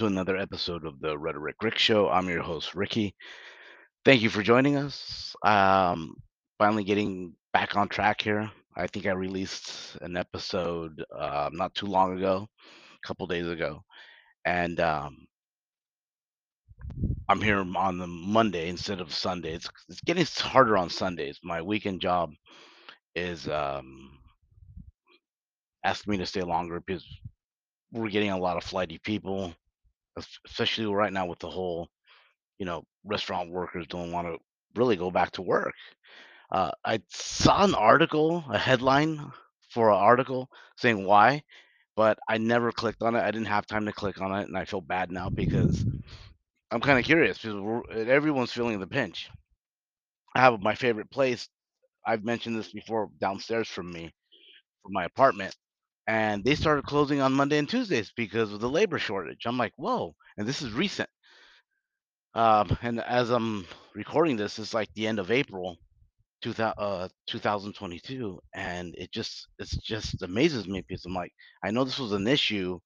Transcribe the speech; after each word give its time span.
To 0.00 0.06
another 0.06 0.38
episode 0.38 0.86
of 0.86 0.98
the 1.00 1.18
Rhetoric 1.18 1.56
Rick 1.62 1.76
Show. 1.76 2.08
I'm 2.08 2.26
your 2.30 2.40
host, 2.40 2.74
Ricky. 2.74 3.14
Thank 4.02 4.22
you 4.22 4.30
for 4.30 4.42
joining 4.42 4.76
us. 4.78 5.36
Um, 5.44 6.14
finally 6.58 6.84
getting 6.84 7.34
back 7.52 7.76
on 7.76 7.86
track 7.86 8.22
here. 8.22 8.50
I 8.74 8.86
think 8.86 9.04
I 9.04 9.10
released 9.12 9.98
an 10.00 10.16
episode 10.16 11.04
uh, 11.14 11.50
not 11.52 11.74
too 11.74 11.84
long 11.84 12.16
ago, 12.16 12.48
a 12.94 13.06
couple 13.06 13.26
days 13.26 13.46
ago, 13.46 13.82
and 14.46 14.80
um, 14.80 15.26
I'm 17.28 17.42
here 17.42 17.58
on 17.58 17.98
the 17.98 18.06
Monday 18.06 18.70
instead 18.70 19.02
of 19.02 19.12
Sunday. 19.12 19.52
It's, 19.52 19.68
it's 19.90 20.00
getting 20.00 20.24
harder 20.38 20.78
on 20.78 20.88
Sundays. 20.88 21.38
My 21.44 21.60
weekend 21.60 22.00
job 22.00 22.30
is 23.14 23.46
um, 23.48 24.18
asking 25.84 26.12
me 26.12 26.16
to 26.16 26.26
stay 26.26 26.40
longer 26.40 26.80
because 26.80 27.04
we're 27.92 28.08
getting 28.08 28.30
a 28.30 28.38
lot 28.38 28.56
of 28.56 28.64
flighty 28.64 28.98
people, 29.04 29.54
especially 30.46 30.86
right 30.86 31.12
now 31.12 31.26
with 31.26 31.38
the 31.40 31.50
whole 31.50 31.88
you 32.60 32.66
know, 32.66 32.84
restaurant 33.04 33.50
workers 33.50 33.86
don't 33.88 34.12
want 34.12 34.28
to 34.28 34.38
really 34.76 34.94
go 34.94 35.10
back 35.10 35.32
to 35.32 35.42
work. 35.42 35.74
Uh, 36.52 36.70
I 36.84 37.00
saw 37.08 37.64
an 37.64 37.74
article, 37.74 38.44
a 38.50 38.58
headline 38.58 39.32
for 39.70 39.88
an 39.90 39.96
article 39.96 40.48
saying 40.76 41.04
why, 41.06 41.42
but 41.96 42.18
I 42.28 42.38
never 42.38 42.70
clicked 42.70 43.02
on 43.02 43.16
it. 43.16 43.20
I 43.20 43.30
didn't 43.30 43.46
have 43.46 43.66
time 43.66 43.86
to 43.86 43.92
click 43.92 44.20
on 44.20 44.32
it, 44.38 44.48
and 44.48 44.58
I 44.58 44.66
feel 44.66 44.82
bad 44.82 45.10
now 45.10 45.30
because 45.30 45.84
I'm 46.70 46.80
kind 46.80 46.98
of 46.98 47.04
curious 47.04 47.38
because 47.38 47.84
everyone's 48.08 48.52
feeling 48.52 48.78
the 48.78 48.86
pinch. 48.86 49.30
I 50.36 50.40
have 50.40 50.60
my 50.60 50.74
favorite 50.74 51.10
place. 51.10 51.48
I've 52.06 52.24
mentioned 52.24 52.56
this 52.56 52.72
before 52.72 53.10
downstairs 53.20 53.68
from 53.68 53.90
me, 53.90 54.12
from 54.82 54.92
my 54.92 55.04
apartment, 55.04 55.56
and 56.10 56.42
they 56.42 56.56
started 56.56 56.84
closing 56.84 57.20
on 57.20 57.32
Monday 57.32 57.56
and 57.56 57.68
Tuesdays 57.68 58.12
because 58.16 58.52
of 58.52 58.58
the 58.60 58.68
labor 58.68 58.98
shortage. 58.98 59.42
I'm 59.46 59.56
like, 59.56 59.72
whoa, 59.76 60.16
and 60.36 60.44
this 60.46 60.60
is 60.60 60.72
recent. 60.72 61.08
Um, 62.34 62.76
and 62.82 63.00
as 63.00 63.30
I'm 63.30 63.64
recording 63.94 64.36
this, 64.36 64.58
it's 64.58 64.74
like 64.74 64.92
the 64.94 65.06
end 65.06 65.20
of 65.20 65.30
April, 65.30 65.76
2000, 66.42 66.74
uh, 66.78 67.08
2022, 67.28 68.40
and 68.54 68.92
it 68.98 69.12
just 69.12 69.46
it's 69.60 69.76
just 69.76 70.20
amazes 70.22 70.66
me 70.66 70.84
because 70.88 71.04
I'm 71.04 71.14
like, 71.14 71.32
I 71.62 71.70
know 71.70 71.84
this 71.84 72.00
was 72.00 72.10
an 72.12 72.26
issue 72.26 72.80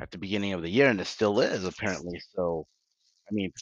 at 0.00 0.10
the 0.10 0.16
beginning 0.18 0.54
of 0.54 0.62
the 0.62 0.70
year, 0.70 0.88
and 0.88 1.02
it 1.02 1.06
still 1.06 1.38
is 1.40 1.66
apparently. 1.66 2.18
So, 2.34 2.64
I 3.30 3.34
mean, 3.34 3.52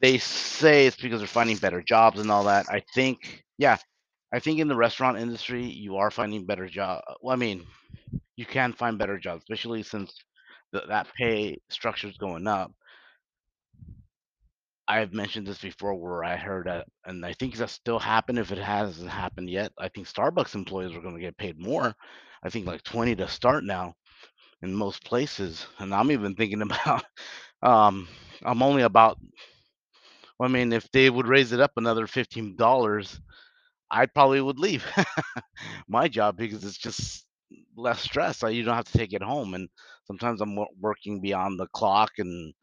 they 0.00 0.18
say 0.18 0.86
it's 0.86 0.96
because 0.96 1.20
they're 1.20 1.26
finding 1.26 1.56
better 1.56 1.82
jobs 1.82 2.20
and 2.20 2.30
all 2.30 2.44
that. 2.44 2.66
I 2.68 2.82
think, 2.94 3.42
yeah, 3.58 3.78
I 4.32 4.38
think 4.40 4.58
in 4.58 4.68
the 4.68 4.76
restaurant 4.76 5.18
industry, 5.18 5.64
you 5.64 5.96
are 5.96 6.10
finding 6.10 6.46
better 6.46 6.68
job. 6.68 7.02
Well, 7.20 7.34
I 7.34 7.36
mean, 7.38 7.66
you 8.36 8.46
can 8.46 8.72
find 8.74 8.98
better 8.98 9.18
jobs, 9.18 9.42
especially 9.44 9.82
since 9.84 10.14
that 10.72 11.08
pay 11.14 11.58
structure 11.70 12.08
is 12.08 12.18
going 12.18 12.46
up. 12.48 12.72
I've 14.88 15.12
mentioned 15.12 15.46
this 15.46 15.60
before 15.60 15.94
where 15.94 16.24
I 16.24 16.36
heard 16.36 16.66
that, 16.66 16.86
and 17.04 17.24
I 17.24 17.32
think 17.34 17.56
that 17.56 17.70
still 17.70 17.98
happened 17.98 18.38
if 18.38 18.50
it 18.52 18.58
hasn't 18.58 19.10
happened 19.10 19.48
yet. 19.48 19.72
I 19.78 19.88
think 19.88 20.06
Starbucks 20.08 20.54
employees 20.54 20.94
are 20.96 21.00
going 21.00 21.14
to 21.14 21.20
get 21.20 21.36
paid 21.36 21.58
more. 21.58 21.94
I 22.42 22.50
think 22.50 22.66
like 22.66 22.82
20 22.82 23.14
to 23.16 23.28
start 23.28 23.64
now 23.64 23.94
in 24.62 24.74
most 24.74 25.04
places. 25.04 25.66
And 25.78 25.94
I'm 25.94 26.10
even 26.12 26.34
thinking 26.36 26.62
about, 26.64 27.04
um, 27.62 28.08
I'm 28.44 28.62
only 28.62 28.82
about, 28.82 29.18
I 30.40 30.48
mean, 30.48 30.72
if 30.74 30.90
they 30.92 31.08
would 31.08 31.26
raise 31.26 31.52
it 31.52 31.60
up 31.60 31.72
another 31.76 32.06
$15, 32.06 33.18
I 33.92 34.06
probably 34.06 34.42
would 34.42 34.60
leave 34.60 34.86
my 35.88 36.08
job 36.08 36.38
because 36.38 36.64
it's 36.64 36.78
just 36.78 37.26
less 37.76 38.00
stress. 38.02 38.42
I, 38.44 38.50
you 38.50 38.64
don't 38.64 38.76
have 38.76 38.86
to 38.90 38.98
take 38.98 39.14
it 39.14 39.22
home. 39.22 39.54
And 39.54 39.68
sometimes 40.06 40.40
I'm 40.42 40.56
wo- 40.56 40.68
working 40.80 41.20
beyond 41.20 41.60
the 41.60 41.68
clock 41.68 42.12
and 42.18 42.54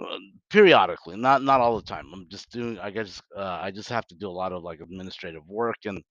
uh, 0.00 0.18
periodically, 0.50 1.16
not 1.16 1.42
not 1.42 1.60
all 1.60 1.76
the 1.76 1.86
time. 1.86 2.10
I'm 2.12 2.28
just 2.30 2.50
doing. 2.52 2.78
I 2.80 2.90
guess 2.90 3.22
uh, 3.36 3.58
I 3.62 3.70
just 3.72 3.90
have 3.90 4.06
to 4.08 4.16
do 4.16 4.28
a 4.28 4.32
lot 4.42 4.52
of 4.52 4.62
like 4.64 4.80
administrative 4.80 5.46
work, 5.48 5.76
and 5.86 6.02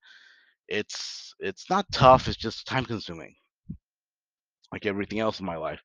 it's 0.69 1.33
it's 1.39 1.69
not 1.69 1.85
tough. 1.91 2.27
It's 2.29 2.37
just 2.37 2.67
time 2.67 2.85
consuming, 2.85 3.35
like 4.71 4.85
everything 4.85 5.19
else 5.19 5.39
in 5.39 5.45
my 5.45 5.57
life. 5.57 5.81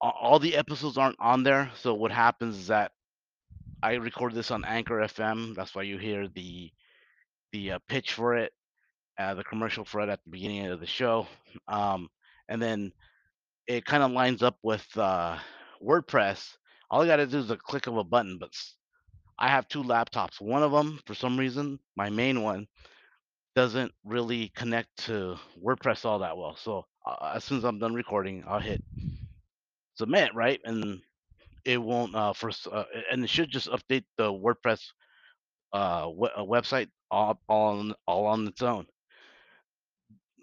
all 0.00 0.40
the 0.40 0.56
episodes 0.56 0.98
aren't 0.98 1.20
on 1.20 1.44
there. 1.44 1.70
So 1.76 1.94
what 1.94 2.10
happens 2.10 2.58
is 2.58 2.66
that 2.66 2.90
I 3.84 3.94
record 3.94 4.34
this 4.34 4.50
on 4.50 4.64
Anchor 4.64 4.98
FM. 4.98 5.54
That's 5.54 5.76
why 5.76 5.82
you 5.82 5.96
hear 5.96 6.26
the 6.26 6.72
the 7.52 7.70
uh, 7.72 7.78
pitch 7.88 8.14
for 8.14 8.34
it, 8.34 8.52
uh, 9.18 9.34
the 9.34 9.44
commercial 9.44 9.84
for 9.84 10.00
it 10.00 10.08
at 10.08 10.20
the 10.24 10.30
beginning 10.30 10.66
of 10.66 10.80
the 10.80 10.86
show, 10.86 11.26
um, 11.68 12.08
and 12.48 12.60
then 12.62 12.92
it 13.66 13.84
kind 13.84 14.02
of 14.02 14.12
lines 14.12 14.42
up 14.42 14.58
with 14.62 14.86
uh, 14.98 15.38
WordPress. 15.84 16.56
All 16.90 17.02
I 17.02 17.06
got 17.06 17.16
to 17.16 17.26
do 17.26 17.38
is 17.38 17.50
a 17.50 17.56
click 17.56 17.86
of 17.86 17.96
a 17.96 18.04
button. 18.04 18.38
But 18.38 18.50
I 19.38 19.48
have 19.48 19.68
two 19.68 19.82
laptops. 19.84 20.40
One 20.40 20.62
of 20.62 20.72
them, 20.72 21.00
for 21.06 21.14
some 21.14 21.38
reason, 21.38 21.78
my 21.96 22.10
main 22.10 22.42
one 22.42 22.66
doesn't 23.56 23.92
really 24.04 24.52
connect 24.56 24.88
to 25.06 25.36
WordPress 25.62 26.04
all 26.04 26.20
that 26.20 26.36
well. 26.36 26.56
So 26.56 26.86
uh, 27.06 27.32
as 27.36 27.44
soon 27.44 27.58
as 27.58 27.64
I'm 27.64 27.78
done 27.78 27.94
recording, 27.94 28.44
I'll 28.48 28.60
hit 28.60 28.82
submit, 29.96 30.34
right? 30.34 30.60
And 30.64 31.00
it 31.64 31.82
won't 31.82 32.14
uh, 32.14 32.32
first, 32.34 32.68
uh, 32.72 32.84
and 33.10 33.24
it 33.24 33.30
should 33.30 33.50
just 33.50 33.68
update 33.70 34.04
the 34.18 34.32
WordPress 34.32 34.82
uh, 35.74 36.10
we- 36.14 36.30
a 36.36 36.44
website 36.44 36.88
all, 37.10 37.40
all 37.48 37.78
on 37.80 37.94
all 38.08 38.26
on 38.26 38.48
its 38.48 38.62
own. 38.62 38.86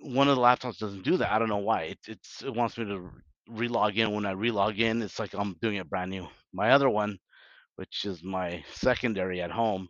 One 0.01 0.27
of 0.29 0.35
the 0.35 0.41
laptops 0.41 0.79
doesn't 0.79 1.03
do 1.03 1.17
that. 1.17 1.31
I 1.31 1.39
don't 1.39 1.49
know 1.49 1.57
why. 1.57 1.83
It 1.83 1.99
it's 2.07 2.43
it 2.43 2.53
wants 2.53 2.77
me 2.77 2.85
to 2.85 3.11
re-log 3.49 3.97
in. 3.97 4.13
When 4.13 4.25
I 4.25 4.31
re-log 4.31 4.79
in, 4.79 5.01
it's 5.01 5.19
like 5.19 5.33
I'm 5.35 5.55
doing 5.61 5.75
it 5.77 5.89
brand 5.89 6.11
new. 6.11 6.27
My 6.53 6.71
other 6.71 6.89
one, 6.89 7.19
which 7.75 8.05
is 8.05 8.23
my 8.23 8.63
secondary 8.73 9.41
at 9.41 9.51
home, 9.51 9.89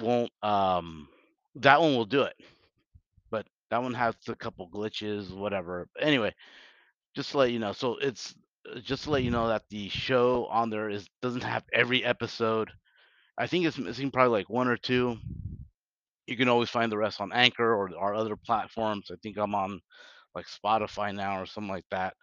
won't 0.00 0.32
um 0.42 1.08
that 1.56 1.80
one 1.80 1.96
will 1.96 2.04
do 2.04 2.22
it, 2.22 2.34
but 3.30 3.46
that 3.70 3.82
one 3.82 3.94
has 3.94 4.14
a 4.28 4.34
couple 4.36 4.68
glitches, 4.70 5.34
whatever. 5.34 5.88
Anyway, 6.00 6.34
just 7.14 7.32
to 7.32 7.38
let 7.38 7.52
you 7.52 7.58
know. 7.58 7.72
So 7.72 7.96
it's 7.98 8.34
uh, 8.74 8.80
just 8.80 9.04
to 9.04 9.10
let 9.10 9.24
you 9.24 9.30
know 9.30 9.48
that 9.48 9.64
the 9.70 9.88
show 9.88 10.46
on 10.46 10.70
there 10.70 10.90
is 10.90 11.08
doesn't 11.22 11.44
have 11.44 11.64
every 11.72 12.04
episode. 12.04 12.70
I 13.38 13.46
think 13.46 13.66
it's 13.66 13.78
missing 13.78 14.10
probably 14.10 14.38
like 14.38 14.50
one 14.50 14.68
or 14.68 14.76
two 14.76 15.18
You 16.28 16.36
can 16.36 16.48
always 16.48 16.70
find 16.70 16.92
the 16.92 16.98
rest 16.98 17.20
on 17.20 17.32
Anchor 17.32 17.74
or 17.74 17.90
our 17.98 18.14
other 18.14 18.36
platforms. 18.36 19.10
I 19.12 19.16
think 19.22 19.38
I'm 19.38 19.54
on 19.56 19.80
like 20.34 20.46
Spotify 20.46 21.14
now 21.14 21.40
or 21.40 21.46
something 21.46 21.70
like 21.72 21.86
that. 21.90 22.14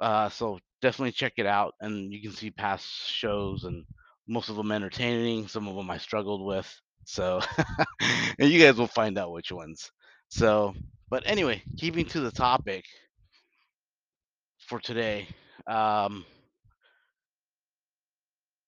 Uh, 0.00 0.28
so 0.28 0.58
definitely 0.82 1.12
check 1.12 1.34
it 1.38 1.46
out, 1.46 1.74
and 1.80 2.12
you 2.12 2.22
can 2.22 2.32
see 2.32 2.50
past 2.50 2.86
shows, 3.08 3.64
and 3.64 3.84
most 4.28 4.48
of 4.48 4.56
them 4.56 4.72
entertaining. 4.72 5.48
Some 5.48 5.68
of 5.68 5.76
them 5.76 5.90
I 5.90 5.98
struggled 5.98 6.44
with. 6.46 6.68
So, 7.04 7.40
and 8.38 8.50
you 8.50 8.60
guys 8.60 8.76
will 8.78 8.86
find 8.86 9.18
out 9.18 9.32
which 9.32 9.52
ones. 9.52 9.90
So, 10.28 10.74
but 11.10 11.22
anyway, 11.26 11.62
keeping 11.78 12.06
to 12.06 12.20
the 12.20 12.30
topic 12.32 12.84
for 14.68 14.80
today, 14.80 15.28
um, 15.66 16.24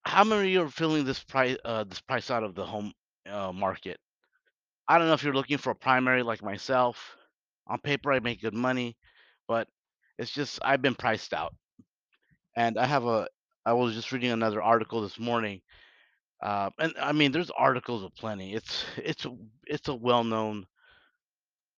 how 0.04 0.24
many 0.24 0.42
of 0.42 0.48
you 0.48 0.62
are 0.62 0.68
feeling 0.68 1.04
this 1.04 1.22
price, 1.22 1.56
uh, 1.64 1.84
this 1.84 2.00
price 2.00 2.30
out 2.30 2.44
of 2.44 2.54
the 2.54 2.64
home 2.66 2.92
uh, 3.28 3.52
market? 3.52 3.98
I 4.88 4.98
don't 4.98 5.08
know 5.08 5.14
if 5.14 5.22
you're 5.24 5.34
looking 5.34 5.58
for 5.58 5.70
a 5.70 5.74
primary 5.74 6.22
like 6.22 6.42
myself. 6.42 7.16
On 7.66 7.78
paper, 7.80 8.12
I 8.12 8.20
make 8.20 8.40
good 8.42 8.54
money, 8.54 8.96
but 9.48 9.68
it's 10.18 10.30
just 10.32 10.58
I've 10.62 10.82
been 10.82 10.94
priced 10.94 11.32
out. 11.32 11.54
And 12.56 12.78
I 12.78 12.86
have 12.86 13.04
a 13.04 13.28
I 13.64 13.72
was 13.74 13.94
just 13.94 14.10
reading 14.12 14.30
another 14.30 14.62
article 14.62 15.02
this 15.02 15.18
morning. 15.18 15.60
Uh, 16.42 16.70
and 16.78 16.94
I 17.00 17.12
mean, 17.12 17.32
there's 17.32 17.50
articles 17.50 18.04
aplenty. 18.04 18.54
It's 18.54 18.84
it's 18.98 19.24
a 19.26 19.36
it's 19.66 19.88
a 19.88 19.94
well-known 19.94 20.66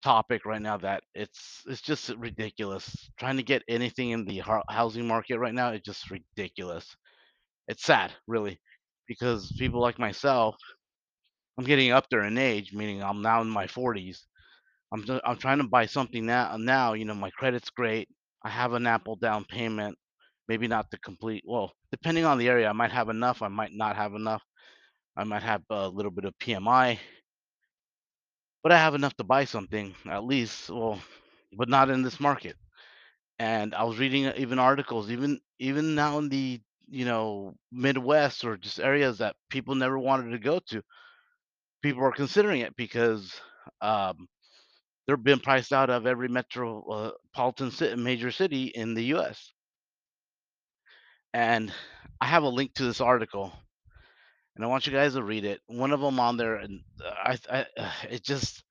topic 0.03 0.45
right 0.45 0.61
now 0.61 0.77
that 0.77 1.03
it's 1.15 1.63
it's 1.67 1.81
just 1.81 2.09
ridiculous. 2.17 3.09
Trying 3.17 3.37
to 3.37 3.43
get 3.43 3.63
anything 3.67 4.11
in 4.11 4.25
the 4.25 4.39
hou- 4.39 4.61
housing 4.69 5.07
market 5.07 5.39
right 5.39 5.53
now 5.53 5.71
is 5.71 5.81
just 5.81 6.09
ridiculous. 6.11 6.95
It's 7.67 7.83
sad, 7.85 8.13
really, 8.27 8.59
because 9.07 9.51
people 9.59 9.81
like 9.81 9.99
myself, 9.99 10.57
I'm 11.57 11.65
getting 11.65 11.91
up 11.91 12.09
there 12.09 12.23
in 12.23 12.37
age, 12.37 12.73
meaning 12.73 13.03
I'm 13.03 13.21
now 13.21 13.41
in 13.41 13.49
my 13.49 13.67
40s. 13.67 14.25
I'm 14.91 15.05
I'm 15.25 15.37
trying 15.37 15.59
to 15.59 15.67
buy 15.67 15.85
something 15.87 16.25
now. 16.25 16.57
Now, 16.57 16.93
you 16.93 17.05
know, 17.05 17.15
my 17.15 17.29
credit's 17.31 17.69
great. 17.69 18.09
I 18.43 18.49
have 18.49 18.73
an 18.73 18.87
Apple 18.87 19.15
down 19.17 19.45
payment. 19.45 19.97
Maybe 20.47 20.67
not 20.67 20.91
the 20.91 20.97
complete. 20.99 21.43
Well, 21.47 21.73
depending 21.91 22.25
on 22.25 22.37
the 22.37 22.49
area, 22.49 22.69
I 22.69 22.73
might 22.73 22.91
have 22.91 23.09
enough. 23.09 23.41
I 23.41 23.47
might 23.49 23.73
not 23.73 23.95
have 23.95 24.13
enough. 24.15 24.43
I 25.17 25.23
might 25.25 25.43
have 25.43 25.63
a 25.69 25.89
little 25.89 26.11
bit 26.11 26.25
of 26.25 26.37
PMI, 26.39 26.99
but 28.63 28.71
I 28.71 28.77
have 28.77 28.95
enough 28.95 29.15
to 29.17 29.23
buy 29.23 29.45
something 29.45 29.95
at 30.09 30.23
least. 30.25 30.69
Well, 30.69 30.99
but 31.53 31.69
not 31.69 31.89
in 31.89 32.01
this 32.03 32.19
market. 32.19 32.57
And 33.39 33.75
I 33.75 33.83
was 33.83 33.99
reading 33.99 34.27
uh, 34.27 34.33
even 34.37 34.59
articles, 34.59 35.11
even 35.11 35.39
even 35.59 35.95
now 35.95 36.19
in 36.19 36.29
the 36.29 36.61
you 36.89 37.05
know 37.05 37.55
Midwest 37.71 38.43
or 38.45 38.57
just 38.57 38.79
areas 38.79 39.19
that 39.19 39.35
people 39.49 39.75
never 39.75 39.99
wanted 39.99 40.31
to 40.31 40.39
go 40.39 40.59
to. 40.69 40.83
People 41.85 42.03
are 42.03 42.11
considering 42.11 42.61
it 42.61 42.75
because 42.75 43.31
um, 43.81 44.27
they're 45.05 45.17
being 45.17 45.39
priced 45.39 45.71
out 45.71 45.91
of 45.91 46.07
every 46.07 46.27
metropolitan 46.27 47.69
ci- 47.69 47.95
major 47.95 48.31
city 48.31 48.65
in 48.73 48.95
the 48.95 49.03
U.S. 49.05 49.53
And 51.35 51.71
I 52.19 52.25
have 52.25 52.41
a 52.41 52.49
link 52.49 52.73
to 52.75 52.85
this 52.85 53.01
article, 53.01 53.53
and 54.55 54.65
I 54.65 54.67
want 54.67 54.87
you 54.87 54.93
guys 54.93 55.13
to 55.13 55.21
read 55.23 55.45
it. 55.45 55.61
One 55.67 55.91
of 55.91 56.01
them 56.01 56.19
on 56.19 56.37
there, 56.37 56.55
and 56.55 56.81
uh, 57.05 57.11
I, 57.23 57.37
I 57.51 57.65
uh, 57.77 57.91
it 58.09 58.23
just 58.23 58.63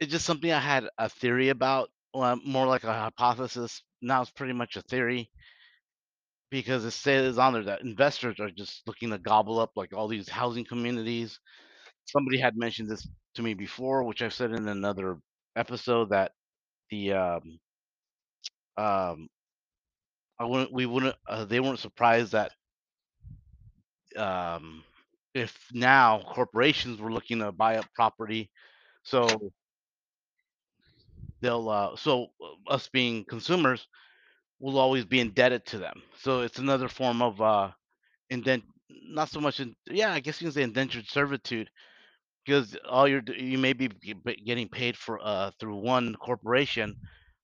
it's 0.00 0.10
just 0.12 0.26
something 0.26 0.50
I 0.50 0.58
had 0.58 0.88
a 0.98 1.08
theory 1.08 1.50
about, 1.50 1.90
well, 2.12 2.40
more 2.44 2.66
like 2.66 2.84
a 2.84 2.92
hypothesis. 2.92 3.82
Now 4.02 4.22
it's 4.22 4.32
pretty 4.32 4.54
much 4.54 4.76
a 4.76 4.82
theory 4.82 5.30
because 6.50 6.84
it 6.84 6.92
says 6.92 7.38
on 7.38 7.52
there 7.52 7.64
that 7.64 7.82
investors 7.82 8.40
are 8.40 8.50
just 8.50 8.82
looking 8.86 9.10
to 9.10 9.18
gobble 9.18 9.60
up 9.60 9.70
like 9.76 9.94
all 9.94 10.08
these 10.08 10.28
housing 10.28 10.64
communities. 10.64 11.38
Somebody 12.06 12.38
had 12.38 12.56
mentioned 12.56 12.90
this 12.90 13.06
to 13.36 13.42
me 13.42 13.54
before, 13.54 14.04
which 14.04 14.22
I've 14.22 14.34
said 14.34 14.52
in 14.52 14.68
another 14.68 15.18
episode 15.56 16.10
that 16.10 16.32
the 16.90 17.12
um, 17.14 17.60
um, 18.76 19.28
I 20.38 20.44
wouldn't, 20.44 20.72
we 20.72 20.86
wouldn't, 20.86 21.16
uh, 21.28 21.44
they 21.44 21.60
weren't 21.60 21.78
surprised 21.80 22.32
that 22.32 22.52
um, 24.16 24.84
if 25.34 25.56
now 25.72 26.22
corporations 26.34 27.00
were 27.00 27.12
looking 27.12 27.40
to 27.40 27.52
buy 27.52 27.76
up 27.76 27.86
property, 27.94 28.50
so 29.02 29.26
they'll, 31.40 31.68
uh, 31.68 31.96
so 31.96 32.28
uh, 32.42 32.72
us 32.72 32.88
being 32.88 33.24
consumers 33.24 33.86
will 34.60 34.78
always 34.78 35.04
be 35.04 35.20
indebted 35.20 35.66
to 35.66 35.78
them. 35.78 36.02
So 36.18 36.42
it's 36.42 36.58
another 36.58 36.88
form 36.88 37.22
of 37.22 37.40
uh, 37.40 37.70
indent, 38.30 38.64
not 38.90 39.30
so 39.30 39.40
much 39.40 39.60
in, 39.60 39.76
yeah, 39.90 40.12
I 40.12 40.20
guess 40.20 40.40
you 40.40 40.46
can 40.46 40.52
say 40.52 40.62
indentured 40.62 41.06
servitude 41.08 41.70
because 42.44 42.76
all 42.88 43.08
you're, 43.08 43.22
you 43.36 43.58
may 43.58 43.72
be 43.72 43.88
getting 44.46 44.68
paid 44.68 44.96
for 44.96 45.20
uh 45.22 45.50
through 45.60 45.76
one 45.76 46.14
corporation, 46.16 46.96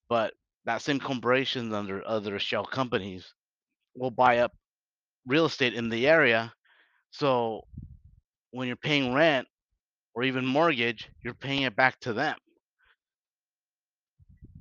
but 0.09 0.35
that 0.67 0.83
same 0.83 1.01
corporation 1.01 1.73
under 1.75 2.07
other 2.07 2.39
shell 2.39 2.65
companies 2.65 3.35
will 3.97 4.11
buy 4.11 4.39
up 4.39 4.53
real 5.27 5.47
estate 5.47 5.75
in 5.75 5.89
the 5.89 6.09
area. 6.09 6.53
So 7.13 7.63
when 8.53 8.69
you're 8.69 8.77
paying 8.77 9.15
rent 9.15 9.49
or 10.15 10.25
even 10.25 10.47
mortgage, 10.47 11.09
you're 11.25 11.35
paying 11.35 11.63
it 11.63 11.77
back 11.77 12.01
to 12.01 12.13
them. 12.13 12.37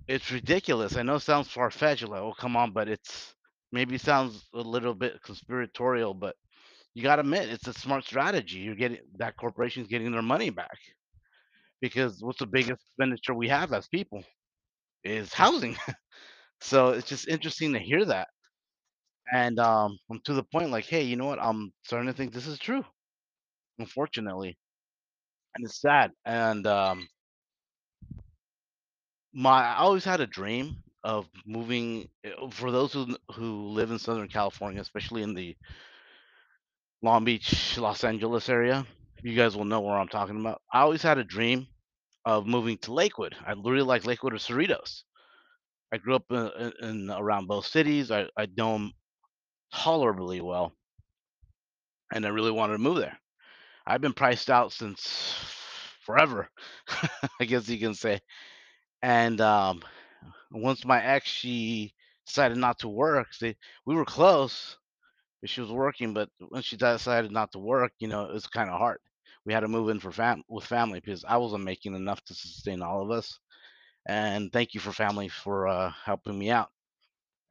It's 0.07 0.31
ridiculous. 0.31 0.97
I 0.97 1.03
know 1.03 1.15
it 1.15 1.21
sounds 1.21 1.49
far 1.49 1.71
fetched, 1.71 2.07
like, 2.07 2.21
oh 2.21 2.33
come 2.37 2.57
on, 2.57 2.71
but 2.73 2.89
it's 2.89 3.35
maybe 3.71 3.97
sounds 3.97 4.45
a 4.53 4.61
little 4.61 4.93
bit 4.95 5.21
conspiratorial, 5.23 6.13
but 6.13 6.35
you 6.95 7.03
gotta 7.03 7.21
admit 7.21 7.49
it's 7.49 7.67
a 7.67 7.73
smart 7.73 8.05
strategy. 8.05 8.59
You're 8.59 8.75
getting 8.75 8.99
that 9.19 9.37
corporation's 9.37 9.89
getting 9.89 10.11
their 10.13 10.23
money 10.23 10.51
back 10.51 10.79
because 11.81 12.21
what's 12.21 12.39
the 12.39 12.45
biggest 12.47 12.81
expenditure 12.89 13.33
we 13.33 13.49
have 13.49 13.73
as 13.73 13.87
people 13.87 14.23
is 15.03 15.33
housing. 15.33 15.77
So 16.61 16.89
it's 16.91 17.07
just 17.09 17.27
interesting 17.27 17.73
to 17.73 17.79
hear 17.79 18.05
that. 18.05 18.29
And 19.31 19.59
um, 19.59 19.97
I'm 20.09 20.19
to 20.25 20.33
the 20.33 20.43
point 20.43 20.71
like, 20.71 20.85
hey, 20.85 21.03
you 21.03 21.15
know 21.15 21.25
what? 21.25 21.39
I'm 21.41 21.73
starting 21.83 22.07
to 22.07 22.13
think 22.13 22.33
this 22.33 22.47
is 22.47 22.59
true, 22.59 22.83
unfortunately, 23.79 24.57
and 25.55 25.65
it's 25.65 25.81
sad. 25.81 26.11
And 26.25 26.67
um, 26.67 27.07
my 29.33 29.63
I 29.63 29.77
always 29.77 30.05
had 30.05 30.21
a 30.21 30.27
dream 30.27 30.83
of 31.03 31.27
moving. 31.45 32.09
uh, 32.25 32.49
For 32.49 32.71
those 32.71 32.93
who 32.93 33.15
who 33.33 33.67
live 33.67 33.91
in 33.91 33.99
Southern 33.99 34.27
California, 34.29 34.81
especially 34.81 35.23
in 35.23 35.33
the 35.33 35.55
Long 37.05 37.23
Beach, 37.23 37.77
Los 37.77 38.03
Angeles 38.03 38.49
area, 38.49 38.85
you 39.21 39.35
guys 39.35 39.55
will 39.55 39.63
know 39.63 39.79
where 39.81 39.95
I'm 39.95 40.07
talking 40.07 40.39
about. 40.39 40.61
I 40.73 40.81
always 40.81 41.03
had 41.03 41.19
a 41.19 41.23
dream 41.23 41.67
of 42.25 42.47
moving 42.47 42.79
to 42.79 42.93
Lakewood. 42.93 43.35
I 43.45 43.51
really 43.53 43.83
like 43.83 44.05
Lakewood 44.07 44.33
or 44.33 44.37
Cerritos. 44.37 45.03
I 45.93 45.97
grew 45.97 46.15
up 46.15 46.25
in, 46.31 46.49
in, 46.59 46.73
in 46.89 47.11
around 47.11 47.45
both 47.47 47.67
cities. 47.67 48.09
I 48.09 48.27
I 48.35 48.47
know 48.57 48.73
them 48.73 48.91
tolerably 49.71 50.41
well, 50.41 50.73
and 52.11 52.25
I 52.25 52.29
really 52.29 52.51
wanted 52.51 52.73
to 52.73 52.79
move 52.79 52.97
there. 52.97 53.19
I've 53.85 54.01
been 54.01 54.13
priced 54.13 54.49
out 54.49 54.73
since 54.73 55.35
forever, 56.01 56.49
I 57.39 57.45
guess 57.45 57.69
you 57.69 57.79
can 57.79 57.93
say. 57.93 58.19
And 59.03 59.39
um, 59.41 59.83
once 60.51 60.85
my 60.85 61.03
ex, 61.03 61.29
she 61.29 61.93
decided 62.25 62.57
not 62.57 62.79
to 62.79 62.89
work. 62.89 63.27
We 63.41 63.95
were 63.95 64.05
close, 64.05 64.77
she 65.47 65.61
was 65.61 65.71
working. 65.71 66.13
But 66.13 66.29
when 66.49 66.61
she 66.61 66.77
decided 66.77 67.31
not 67.31 67.51
to 67.53 67.59
work, 67.59 67.93
you 67.99 68.07
know, 68.07 68.25
it 68.25 68.33
was 68.33 68.47
kind 68.47 68.69
of 68.69 68.79
hard. 68.79 68.99
We 69.45 69.53
had 69.53 69.61
to 69.61 69.67
move 69.67 69.89
in 69.89 69.99
for 69.99 70.11
fam 70.11 70.43
with 70.49 70.65
family 70.65 70.99
because 70.99 71.23
I 71.27 71.37
wasn't 71.37 71.63
making 71.65 71.95
enough 71.95 72.23
to 72.25 72.35
sustain 72.35 72.81
all 72.81 73.03
of 73.03 73.11
us. 73.11 73.39
And 74.07 74.51
thank 74.51 74.73
you 74.73 74.79
for 74.79 74.91
family 74.91 75.29
for 75.29 75.67
uh, 75.67 75.91
helping 76.05 76.37
me 76.39 76.51
out. 76.51 76.69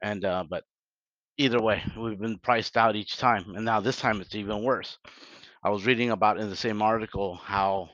And 0.01 0.25
uh, 0.25 0.45
but 0.49 0.63
either 1.37 1.61
way, 1.61 1.83
we've 1.97 2.19
been 2.19 2.39
priced 2.39 2.77
out 2.77 2.95
each 2.95 3.17
time, 3.17 3.55
and 3.55 3.65
now 3.65 3.79
this 3.81 3.97
time 3.99 4.21
it's 4.21 4.35
even 4.35 4.63
worse. 4.63 4.97
I 5.63 5.69
was 5.69 5.85
reading 5.85 6.11
about 6.11 6.39
in 6.39 6.49
the 6.49 6.55
same 6.55 6.81
article 6.81 7.35
how 7.35 7.89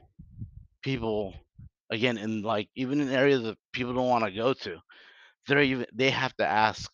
people 0.83 1.33
again 1.91 2.17
in 2.17 2.41
like 2.41 2.69
even 2.75 3.01
in 3.01 3.09
areas 3.09 3.43
that 3.43 3.57
people 3.73 3.93
don't 3.93 4.09
want 4.09 4.25
to 4.25 4.31
go 4.31 4.53
to 4.53 4.77
they're 5.47 5.61
even 5.61 5.85
they 5.93 6.09
have 6.11 6.35
to 6.37 6.45
ask 6.45 6.91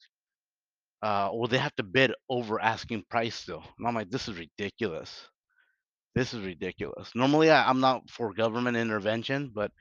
uh 1.04 1.30
or 1.32 1.48
they 1.48 1.58
have 1.58 1.76
to 1.76 1.84
bid 1.84 2.14
over 2.30 2.60
asking 2.62 3.04
price 3.10 3.36
still 3.36 3.64
and 3.78 3.88
i'm 3.88 3.96
like 3.96 4.10
this 4.10 4.28
is 4.28 4.38
ridiculous. 4.40 5.28
This 6.16 6.34
is 6.34 6.42
ridiculous. 6.46 7.12
Normally 7.16 7.52
I, 7.52 7.70
i'm 7.70 7.80
not 7.82 8.10
for 8.10 8.34
government 8.34 8.78
intervention 8.78 9.52
but 9.54 9.72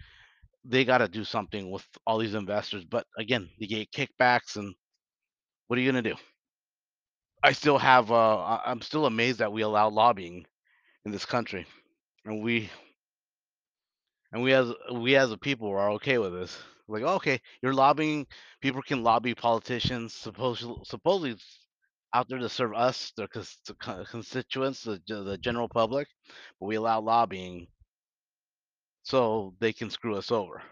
they 0.64 0.84
got 0.84 0.98
to 0.98 1.08
do 1.08 1.24
something 1.24 1.70
with 1.70 1.86
all 2.06 2.18
these 2.18 2.34
investors 2.34 2.84
but 2.84 3.06
again 3.18 3.48
they 3.60 3.66
get 3.66 3.92
kickbacks 3.92 4.56
and 4.56 4.74
what 5.68 5.78
are 5.78 5.82
you 5.82 5.92
going 5.92 6.04
to 6.04 6.10
do? 6.10 6.16
I 7.42 7.52
still 7.52 7.78
have 7.78 8.12
uh 8.12 8.60
i'm 8.66 8.82
still 8.82 9.06
amazed 9.06 9.38
that 9.38 9.52
we 9.52 9.62
allow 9.62 9.88
lobbying 9.90 10.46
in 11.06 11.12
this 11.12 11.26
country 11.26 11.66
and 12.26 12.42
we 12.42 12.70
And 14.32 14.42
we 14.44 14.52
as 14.52 14.72
we 14.92 15.16
as 15.16 15.32
a 15.32 15.38
people 15.38 15.70
are 15.70 15.90
okay 15.92 16.18
with 16.18 16.32
this. 16.32 16.56
Like, 16.88 17.02
"Oh, 17.04 17.14
okay, 17.16 17.40
you're 17.62 17.74
lobbying. 17.74 18.26
People 18.60 18.82
can 18.82 19.02
lobby 19.02 19.34
politicians. 19.34 20.14
Supposedly, 20.14 20.76
supposedly 20.84 21.36
out 22.14 22.28
there 22.28 22.38
to 22.38 22.48
serve 22.48 22.74
us, 22.74 23.12
the, 23.16 23.28
cons- 23.28 23.58
the 23.66 23.74
constituents, 24.10 24.82
the, 24.84 25.00
the 25.08 25.38
general 25.38 25.68
public, 25.68 26.08
but 26.60 26.66
we 26.66 26.76
allow 26.76 27.00
lobbying 27.00 27.68
so 29.02 29.54
they 29.60 29.72
can 29.72 29.90
screw 29.90 30.16
us 30.16 30.30
over, 30.30 30.62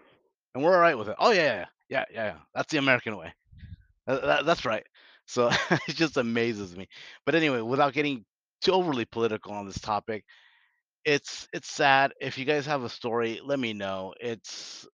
and 0.54 0.64
we're 0.64 0.74
all 0.74 0.80
right 0.80 0.98
with 0.98 1.08
it. 1.08 1.16
Oh 1.18 1.32
yeah, 1.32 1.66
yeah, 1.88 2.04
yeah, 2.12 2.24
yeah. 2.24 2.36
That's 2.54 2.72
the 2.72 2.78
American 2.78 3.16
way. 3.16 3.32
That 4.06 4.46
that's 4.46 4.64
right. 4.66 4.86
So, 5.26 5.50
it 5.88 5.96
just 5.96 6.16
amazes 6.18 6.76
me. 6.76 6.88
But 7.26 7.34
anyway, 7.36 7.60
without 7.62 7.94
getting 7.94 8.24
too 8.62 8.72
overly 8.72 9.04
political 9.06 9.52
on 9.52 9.66
this 9.66 9.80
topic, 9.80 10.24
it's 11.04 11.48
it's 11.52 11.68
sad. 11.70 12.12
If 12.20 12.38
you 12.38 12.44
guys 12.46 12.66
have 12.66 12.84
a 12.84 12.90
story, 12.90 13.40
let 13.44 13.58
me 13.60 13.72
know. 13.74 14.14
It's 14.20 14.86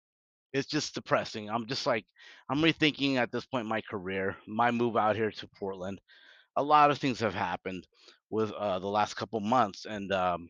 it's 0.54 0.68
just 0.68 0.96
depressing. 0.96 1.50
I'm 1.50 1.68
just 1.68 1.86
like 1.86 2.06
I'm 2.50 2.60
rethinking 2.62 3.16
at 3.16 3.32
this 3.32 3.46
point 3.46 3.68
my 3.68 3.82
career, 3.82 4.38
my 4.48 4.72
move 4.72 4.98
out 4.98 5.16
here 5.16 5.32
to 5.32 5.48
Portland. 5.60 6.00
A 6.58 6.64
lot 6.64 6.92
of 6.92 6.98
things 7.00 7.20
have 7.22 7.36
happened 7.36 7.88
with 8.30 8.52
uh, 8.52 8.80
the 8.80 8.88
last 8.88 9.16
couple 9.16 9.40
months, 9.40 9.86
and 9.86 10.12
um, 10.12 10.50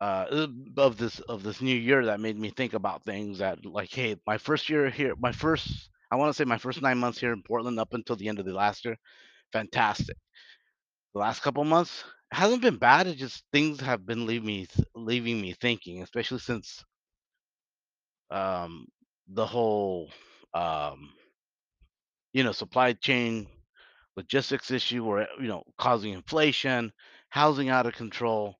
uh, 0.00 0.26
uh, 0.30 0.46
of 0.78 0.96
this 0.98 1.20
of 1.20 1.42
this 1.42 1.60
new 1.60 1.76
year 1.76 2.06
that 2.06 2.20
made 2.20 2.38
me 2.38 2.50
think 2.50 2.74
about 2.74 3.04
things 3.04 3.38
that 3.38 3.64
like, 3.64 3.90
hey, 3.90 4.16
my 4.26 4.38
first 4.38 4.68
year 4.68 4.90
here, 4.90 5.14
my 5.18 5.32
first 5.32 5.90
I 6.10 6.16
want 6.16 6.30
to 6.30 6.34
say 6.34 6.44
my 6.44 6.58
first 6.58 6.82
nine 6.82 6.98
months 6.98 7.18
here 7.18 7.32
in 7.32 7.42
Portland 7.42 7.78
up 7.80 7.94
until 7.94 8.16
the 8.16 8.28
end 8.28 8.38
of 8.38 8.44
the 8.46 8.52
last 8.54 8.84
year, 8.84 8.96
fantastic. 9.52 10.16
The 11.14 11.20
last 11.20 11.40
couple 11.42 11.64
months 11.64 12.04
hasn't 12.30 12.62
been 12.62 12.76
bad. 12.76 13.06
It 13.06 13.16
just 13.16 13.44
things 13.52 13.80
have 13.80 14.06
been 14.06 14.26
leaving 14.26 14.46
me 14.46 14.66
leaving 14.94 15.40
me 15.40 15.54
thinking, 15.54 16.02
especially 16.02 16.40
since 16.40 16.84
um, 18.34 18.86
the 19.28 19.46
whole 19.46 20.10
um, 20.54 21.10
you 22.32 22.44
know 22.44 22.52
supply 22.52 22.92
chain 22.92 23.46
logistics 24.16 24.70
issue, 24.70 25.04
or 25.04 25.26
you 25.40 25.48
know 25.48 25.64
causing 25.78 26.12
inflation, 26.14 26.92
housing 27.30 27.68
out 27.70 27.86
of 27.86 27.94
control 27.94 28.56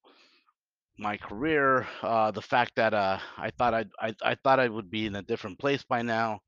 my 0.99 1.17
career, 1.17 1.87
uh, 2.03 2.31
the 2.31 2.43
fact 2.43 2.73
that 2.77 2.95
uh, 2.95 3.19
I 3.37 3.51
thought 3.51 3.75
I'd, 3.75 3.91
I 4.01 4.15
I 4.23 4.35
thought 4.37 4.61
I 4.61 4.69
would 4.69 4.91
be 4.91 5.07
in 5.07 5.17
a 5.17 5.23
different 5.23 5.59
place 5.59 5.83
by 5.83 6.03
now 6.03 6.41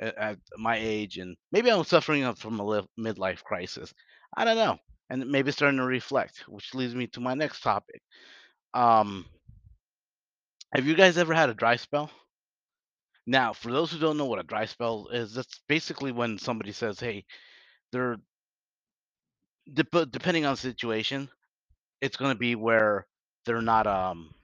at, 0.00 0.16
at 0.16 0.38
my 0.58 0.76
age, 0.78 1.18
and 1.18 1.36
maybe 1.52 1.70
I'm 1.70 1.84
suffering 1.84 2.32
from 2.34 2.60
a 2.60 2.64
li- 2.66 2.88
midlife 2.98 3.42
crisis. 3.44 3.92
I 4.36 4.44
don't 4.44 4.56
know, 4.56 4.78
and 5.10 5.26
maybe 5.30 5.52
starting 5.52 5.78
to 5.78 5.84
reflect, 5.86 6.44
which 6.48 6.74
leads 6.74 6.94
me 6.94 7.08
to 7.08 7.20
my 7.20 7.34
next 7.34 7.60
topic. 7.62 8.02
Um, 8.74 9.26
have 10.74 10.84
you 10.86 10.94
guys 10.96 11.16
ever 11.16 11.32
had 11.34 11.48
a 11.48 11.54
dry 11.54 11.76
spell? 11.76 12.10
Now, 13.30 13.54
for 13.54 13.72
those 13.72 13.92
who 13.92 14.00
don't 14.00 14.18
know 14.18 14.26
what 14.26 14.40
a 14.40 14.44
dry 14.44 14.66
spell 14.66 15.08
is, 15.12 15.34
that's 15.34 15.62
basically 15.68 16.12
when 16.12 16.38
somebody 16.38 16.72
says, 16.72 17.00
"Hey, 17.00 17.24
they're 17.92 18.16
dep- 19.74 20.10
depending 20.10 20.46
on 20.46 20.54
the 20.54 20.58
situation, 20.58 21.28
it's 22.00 22.16
going 22.18 22.32
to 22.34 22.38
be 22.38 22.56
where 22.56 23.06
they're 23.46 23.62
not 23.62 23.86
um 23.86 24.34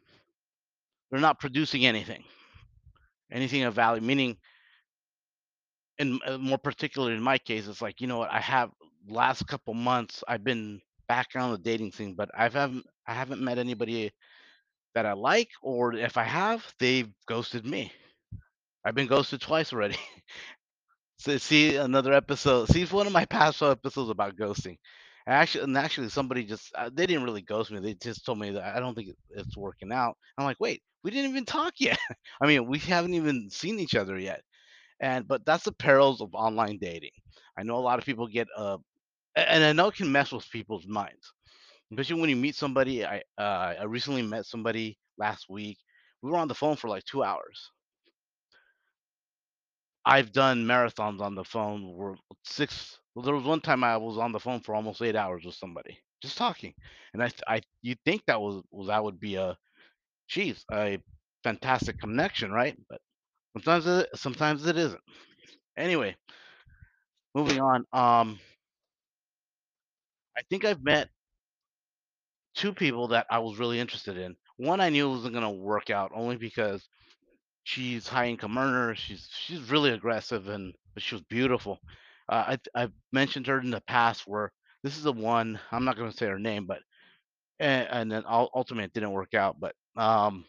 they're 1.10 1.20
not 1.20 1.40
producing 1.40 1.86
anything, 1.86 2.24
anything 3.32 3.64
of 3.64 3.74
value, 3.74 4.02
meaning 4.02 4.36
and 5.98 6.20
uh, 6.26 6.38
more 6.38 6.58
particularly 6.58 7.14
in 7.16 7.22
my 7.22 7.38
case, 7.38 7.68
it's 7.68 7.82
like, 7.82 8.00
you 8.02 8.08
know 8.08 8.18
what, 8.18 8.32
I 8.32 8.40
have 8.40 8.70
last 9.08 9.46
couple 9.48 9.74
months 9.74 10.24
I've 10.28 10.44
been 10.44 10.80
back 11.08 11.28
on 11.36 11.52
the 11.52 11.58
dating 11.58 11.92
scene, 11.92 12.14
but 12.14 12.30
I've 12.36 12.54
haven't 12.54 12.86
I 13.06 13.14
haven't 13.14 13.42
met 13.42 13.58
anybody 13.58 14.12
that 14.94 15.06
I 15.06 15.14
like, 15.14 15.50
or 15.62 15.94
if 15.94 16.16
I 16.18 16.24
have, 16.24 16.64
they've 16.80 17.10
ghosted 17.28 17.66
me. 17.66 17.92
I've 18.86 18.94
been 18.94 19.08
ghosted 19.08 19.40
twice 19.40 19.72
already. 19.72 19.96
so 21.18 21.36
see 21.38 21.74
another 21.74 22.12
episode. 22.12 22.68
See 22.68 22.84
one 22.84 23.08
of 23.08 23.12
my 23.12 23.24
past 23.24 23.60
episodes 23.60 24.10
about 24.10 24.36
ghosting. 24.36 24.76
Actually, 25.26 25.64
and 25.64 25.76
actually, 25.76 26.08
somebody 26.08 26.44
just 26.44 26.72
uh, 26.76 26.88
they 26.94 27.04
didn't 27.04 27.24
really 27.24 27.42
ghost 27.42 27.72
me. 27.72 27.80
They 27.80 27.94
just 27.94 28.24
told 28.24 28.38
me 28.38 28.52
that 28.52 28.76
I 28.76 28.78
don't 28.78 28.94
think 28.94 29.10
it's 29.30 29.56
working 29.56 29.90
out. 29.90 30.16
I'm 30.38 30.44
like, 30.44 30.60
wait, 30.60 30.84
we 31.02 31.10
didn't 31.10 31.30
even 31.30 31.44
talk 31.44 31.74
yet. 31.78 31.98
I 32.40 32.46
mean, 32.46 32.68
we 32.68 32.78
haven't 32.78 33.14
even 33.14 33.50
seen 33.50 33.80
each 33.80 33.96
other 33.96 34.16
yet. 34.20 34.42
And 35.00 35.26
but 35.26 35.44
that's 35.44 35.64
the 35.64 35.72
perils 35.72 36.20
of 36.20 36.32
online 36.34 36.78
dating. 36.80 37.10
I 37.58 37.64
know 37.64 37.78
a 37.78 37.80
lot 37.88 37.98
of 37.98 38.04
people 38.04 38.28
get 38.28 38.46
uh 38.56 38.78
and 39.34 39.64
I 39.64 39.72
know 39.72 39.88
it 39.88 39.96
can 39.96 40.12
mess 40.12 40.30
with 40.30 40.48
people's 40.50 40.86
minds, 40.86 41.32
especially 41.92 42.20
when 42.20 42.30
you 42.30 42.36
meet 42.36 42.54
somebody. 42.54 43.04
I 43.04 43.22
uh, 43.36 43.74
I 43.80 43.84
recently 43.84 44.22
met 44.22 44.46
somebody 44.46 44.96
last 45.18 45.46
week. 45.50 45.78
We 46.22 46.30
were 46.30 46.38
on 46.38 46.48
the 46.48 46.54
phone 46.54 46.76
for 46.76 46.88
like 46.88 47.04
two 47.04 47.24
hours. 47.24 47.72
I've 50.06 50.32
done 50.32 50.64
marathons 50.66 51.20
on 51.20 51.34
the 51.34 51.44
phone 51.44 51.94
where 51.96 52.16
six. 52.44 52.98
Well, 53.14 53.24
there 53.24 53.34
was 53.34 53.44
one 53.44 53.60
time 53.60 53.84
I 53.84 53.96
was 53.98 54.18
on 54.18 54.32
the 54.32 54.40
phone 54.40 54.60
for 54.60 54.74
almost 54.74 55.02
eight 55.02 55.16
hours 55.16 55.44
with 55.44 55.54
somebody 55.56 55.98
just 56.22 56.38
talking, 56.38 56.74
and 57.14 57.22
I 57.22 57.30
I 57.48 57.62
you 57.82 57.94
think 58.06 58.22
that 58.26 58.40
was, 58.40 58.62
was 58.70 58.88
that 58.88 59.04
would 59.04 59.20
be 59.20 59.36
a 59.36 59.56
geez 60.28 60.64
a 60.72 60.98
fantastic 61.44 61.98
connection, 62.00 62.52
right? 62.52 62.76
But 62.90 63.00
sometimes 63.56 63.86
it, 63.86 64.10
sometimes 64.16 64.66
it 64.66 64.78
isn't. 64.78 65.02
Anyway, 65.78 66.16
moving 67.34 67.60
on. 67.60 67.84
Um, 67.92 68.38
I 70.36 70.42
think 70.48 70.64
I've 70.64 70.82
met 70.82 71.10
2 72.54 72.72
people 72.72 73.08
that 73.08 73.26
I 73.30 73.38
was 73.38 73.58
really 73.58 73.78
interested 73.80 74.16
in. 74.16 74.36
One 74.56 74.80
I 74.80 74.88
knew 74.88 75.10
wasn't 75.10 75.34
gonna 75.34 75.50
work 75.50 75.90
out 75.90 76.10
only 76.14 76.36
because 76.36 76.88
she's 77.66 78.08
high 78.08 78.28
income 78.28 78.58
earner, 78.58 78.96
she's 78.96 79.28
she's 79.32 79.70
really 79.70 79.92
aggressive 79.92 80.48
and 80.48 80.74
but 80.94 81.04
she 81.04 81.16
was 81.16 81.22
beautiful. 81.24 81.80
Uh, 82.30 82.56
I 82.74 82.82
I've 82.82 82.92
mentioned 83.12 83.48
her 83.48 83.60
in 83.60 83.70
the 83.72 83.82
past 83.82 84.26
where 84.28 84.52
this 84.84 84.96
is 84.98 85.04
the 85.04 85.12
one 85.12 85.60
I'm 85.72 85.84
not 85.84 85.98
gonna 85.98 86.12
say 86.12 86.28
her 86.28 86.40
name, 86.40 86.66
but 86.66 86.80
and, 87.60 87.88
and 87.90 88.12
then 88.12 88.24
ul- 88.26 88.50
ultimately 88.54 88.86
it 88.86 88.94
didn't 88.94 89.12
work 89.12 89.34
out. 89.34 89.58
But 89.60 89.74
um, 89.96 90.46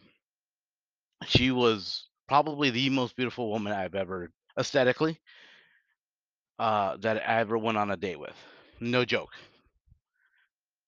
she 1.26 1.50
was 1.52 2.08
probably 2.28 2.70
the 2.70 2.90
most 2.90 3.14
beautiful 3.16 3.50
woman 3.50 3.72
I've 3.72 3.94
ever 3.94 4.30
aesthetically 4.58 5.20
uh, 6.58 6.96
that 6.98 7.16
I 7.28 7.40
ever 7.40 7.58
went 7.58 7.78
on 7.78 7.90
a 7.90 7.96
date 7.96 8.18
with. 8.18 8.34
No 8.80 9.04
joke, 9.04 9.30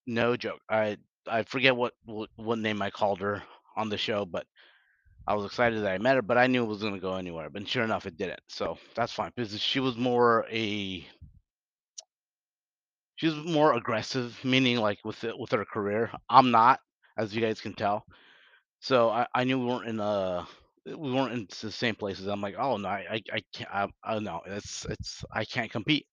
no 0.06 0.36
joke. 0.36 0.60
I 0.68 0.96
I 1.26 1.42
forget 1.44 1.76
what 1.76 1.94
what, 2.04 2.30
what 2.36 2.58
name 2.58 2.82
I 2.82 2.90
called 2.90 3.20
her 3.20 3.42
on 3.76 3.88
the 3.88 3.98
show, 3.98 4.24
but 4.24 4.46
I 5.26 5.34
was 5.34 5.46
excited 5.46 5.82
that 5.82 5.92
I 5.92 5.98
met 5.98 6.16
her, 6.16 6.22
but 6.22 6.38
I 6.38 6.46
knew 6.46 6.64
it 6.64 6.68
was 6.68 6.82
gonna 6.82 6.98
go 7.00 7.14
anywhere, 7.14 7.50
but 7.50 7.68
sure 7.68 7.84
enough, 7.84 8.06
it 8.06 8.16
didn't, 8.16 8.40
so 8.48 8.78
that's 8.94 9.12
fine 9.12 9.32
because 9.36 9.58
she 9.60 9.80
was 9.80 9.96
more 9.96 10.46
a 10.50 11.06
she 13.16 13.26
was 13.26 13.36
more 13.36 13.74
aggressive, 13.74 14.38
meaning, 14.44 14.78
like, 14.78 14.98
with 15.04 15.24
it 15.24 15.38
with 15.38 15.52
her 15.52 15.64
career. 15.64 16.10
I'm 16.28 16.50
not, 16.50 16.80
as 17.18 17.34
you 17.34 17.40
guys 17.40 17.60
can 17.60 17.74
tell, 17.74 18.04
so 18.80 19.10
I 19.10 19.26
I 19.34 19.44
knew 19.44 19.58
we 19.60 19.66
weren't 19.66 19.88
in, 19.88 20.00
uh 20.00 20.46
we 20.86 21.12
weren't 21.12 21.32
in 21.34 21.48
the 21.62 21.72
same 21.72 21.94
places. 21.96 22.26
I'm 22.28 22.40
like, 22.42 22.56
"Oh, 22.58 22.76
no, 22.78 22.88
I 22.88 23.06
I 23.12 23.22
I 23.34 23.42
can't 23.54 23.70
I 23.72 23.88
I 24.04 24.18
no, 24.20 24.42
it's 24.46 24.86
it's 24.86 25.24
I 25.32 25.44
can't 25.46 25.70
compete," 25.72 26.06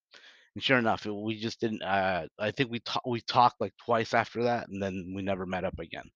and 0.56 0.64
sure 0.64 0.80
enough, 0.80 1.06
it 1.08 1.12
we 1.14 1.40
just 1.40 1.62
didn't, 1.62 1.84
uh 1.84 2.28
I 2.40 2.52
think 2.52 2.72
we 2.72 2.80
talked 2.82 3.08
we 3.08 3.22
talked, 3.22 3.62
like, 3.62 3.74
twice 3.86 4.14
after 4.16 4.44
that, 4.46 4.70
and 4.70 4.82
then 4.84 5.14
we 5.16 5.22
never 5.24 5.46
met 5.48 5.66
up 5.66 5.80
again. 5.80 6.10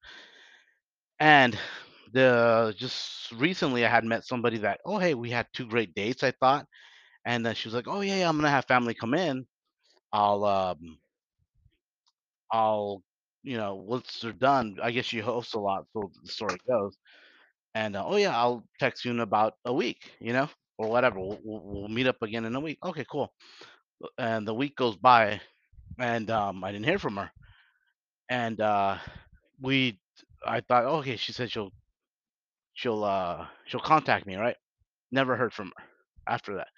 And 1.19 1.57
the 2.13 2.73
just 2.77 3.31
recently, 3.33 3.85
I 3.85 3.89
had 3.89 4.05
met 4.05 4.25
somebody 4.25 4.57
that, 4.59 4.79
"Oh, 4.85 4.99
hey, 4.99 5.13
we 5.15 5.29
had 5.31 5.47
2 5.53 5.67
great 5.67 5.93
dates," 5.95 6.23
I 6.23 6.31
thought, 6.31 6.67
and 7.25 7.45
then 7.45 7.55
she 7.55 7.67
was 7.69 7.75
like, 7.75 7.87
"Oh, 7.89 8.01
yeah, 8.01 8.17
yeah, 8.19 8.29
I'm 8.29 8.37
gonna 8.37 8.49
have 8.51 8.65
family 8.67 8.95
come 8.95 9.13
in. 9.15 9.47
I'll, 10.13 10.45
um, 10.45 10.99
I'll 12.51 13.03
you 13.43 13.57
know, 13.57 13.75
once 13.75 14.19
they're 14.21 14.33
done" 14.33 14.77
I 14.83 14.91
guess 14.91 15.05
she 15.05 15.19
hosts 15.19 15.53
a 15.55 15.59
lot, 15.59 15.85
so 15.93 16.11
the 16.23 16.31
story 16.31 16.57
goes, 16.67 16.95
and, 17.75 17.95
uh, 17.95 18.05
"Oh, 18.05 18.17
yeah, 18.17 18.37
I'll 18.37 18.65
text 18.79 19.05
you 19.05 19.11
in 19.11 19.19
about 19.21 19.55
a 19.65 19.73
week," 19.73 20.11
you 20.21 20.33
know, 20.33 20.49
or 20.77 20.89
whatever. 20.89 21.19
"We'll 21.19 21.39
we'll 21.43 21.87
meet 21.89 22.07
up 22.07 22.21
again 22.23 22.45
in 22.45 22.55
a 22.55 22.59
week." 22.61 22.79
"Okay, 22.83 23.05
cool." 23.11 23.33
And 24.19 24.47
the 24.47 24.53
week 24.55 24.75
goes 24.77 24.97
by, 24.97 25.41
and, 25.99 26.29
um, 26.31 26.63
I 26.63 26.71
didn't 26.73 26.85
hear 26.87 26.99
from 26.99 27.17
her, 27.17 27.31
and, 28.29 28.61
uh, 28.61 28.97
we 29.61 29.99
I 30.45 30.61
thought, 30.61 30.85
"Okay," 30.85 31.17
she 31.17 31.33
said 31.33 31.51
she'll 31.51 31.71
she'll, 32.81 33.03
uh, 33.05 33.47
she'll 33.65 33.79
contact 33.81 34.25
me, 34.27 34.35
right? 34.35 34.57
Never 35.11 35.35
heard 35.37 35.53
from 35.53 35.73
her 35.77 35.85
after 36.27 36.55
that. 36.57 36.69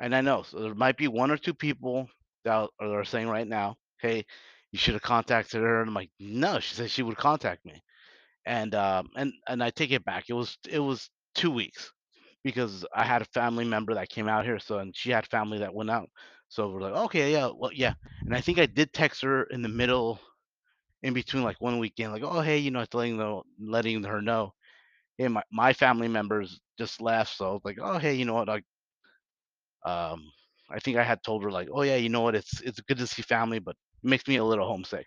And 0.00 0.14
I 0.14 0.20
know, 0.22 0.42
so 0.42 0.60
there 0.60 0.74
might 0.74 0.96
be 0.96 1.08
1 1.08 1.30
or 1.30 1.38
2 1.38 1.54
people 1.54 2.08
that 2.44 2.68
are 2.80 3.04
saying 3.04 3.28
right 3.28 3.48
now, 3.48 3.76
"Hey, 4.00 4.26
you 4.72 4.78
should 4.78 4.94
have 4.94 5.02
contacted 5.02 5.62
her." 5.62 5.80
And 5.80 5.88
I'm 5.90 5.94
like, 5.94 6.10
"No," 6.20 6.60
she 6.60 6.74
said 6.74 6.90
she 6.90 7.02
would 7.04 7.16
contact 7.16 7.64
me. 7.66 7.82
And, 8.46 8.74
um, 8.74 9.10
and 9.16 9.32
and 9.48 9.62
I 9.62 9.70
take 9.70 9.92
it 9.92 10.04
back. 10.04 10.26
It 10.30 10.34
was 10.34 10.58
it 10.68 10.80
was 10.80 11.10
2 11.34 11.50
weeks 11.50 11.92
because 12.44 12.86
I 12.94 13.04
had 13.04 13.22
a 13.22 13.26
family 13.26 13.64
member 13.64 13.94
that 13.94 14.10
came 14.10 14.28
out 14.28 14.44
here, 14.46 14.58
so 14.60 14.78
and 14.80 14.96
she 14.96 15.10
had 15.10 15.26
family 15.28 15.58
that 15.60 15.74
went 15.74 15.90
out. 15.90 16.10
So 16.48 16.70
we're 16.70 16.82
like, 16.82 16.94
"Okay, 17.06 17.32
yeah, 17.32 17.50
well, 17.54 17.72
yeah." 17.74 17.94
And 18.28 18.36
I 18.36 18.40
think 18.42 18.58
I 18.60 18.66
did 18.66 18.92
text 18.94 19.22
her 19.22 19.44
in 19.44 19.62
the 19.62 19.68
middle, 19.68 20.20
in 21.02 21.14
between, 21.14 21.44
like, 21.44 21.60
1 21.60 21.78
weekend, 21.78 22.12
like, 22.12 22.22
"Oh, 22.24 22.40
hey," 22.40 22.58
you 22.58 22.70
know, 22.72 22.84
letting 22.94 23.18
know 23.18 23.44
letting 23.60 24.04
her 24.04 24.22
know, 24.22 24.54
"Hey, 25.18 25.28
my 25.28 25.42
my 25.52 25.72
family 25.74 26.08
members 26.08 26.60
just 26.78 27.00
left." 27.00 27.36
So 27.36 27.50
I 27.50 27.52
was 27.54 27.62
like, 27.64 27.78
"Oh, 27.82 27.98
hey, 27.98 28.14
you 28.14 28.24
know 28.24 28.34
what? 28.34 28.48
I 28.48 28.62
Um, 29.84 30.30
I 30.70 30.78
think 30.80 30.96
I 30.96 31.02
had 31.04 31.22
told 31.22 31.42
her 31.44 31.50
like, 31.50 31.68
"Oh 31.72 31.82
yeah, 31.82 31.96
you 31.96 32.08
know 32.08 32.20
what? 32.22 32.34
It's 32.34 32.60
it's 32.60 32.80
good 32.80 32.98
to 32.98 33.06
see 33.06 33.22
family, 33.22 33.58
but 33.58 33.76
it 34.02 34.08
makes 34.08 34.26
me 34.26 34.36
a 34.36 34.44
little 34.44 34.66
homesick." 34.66 35.06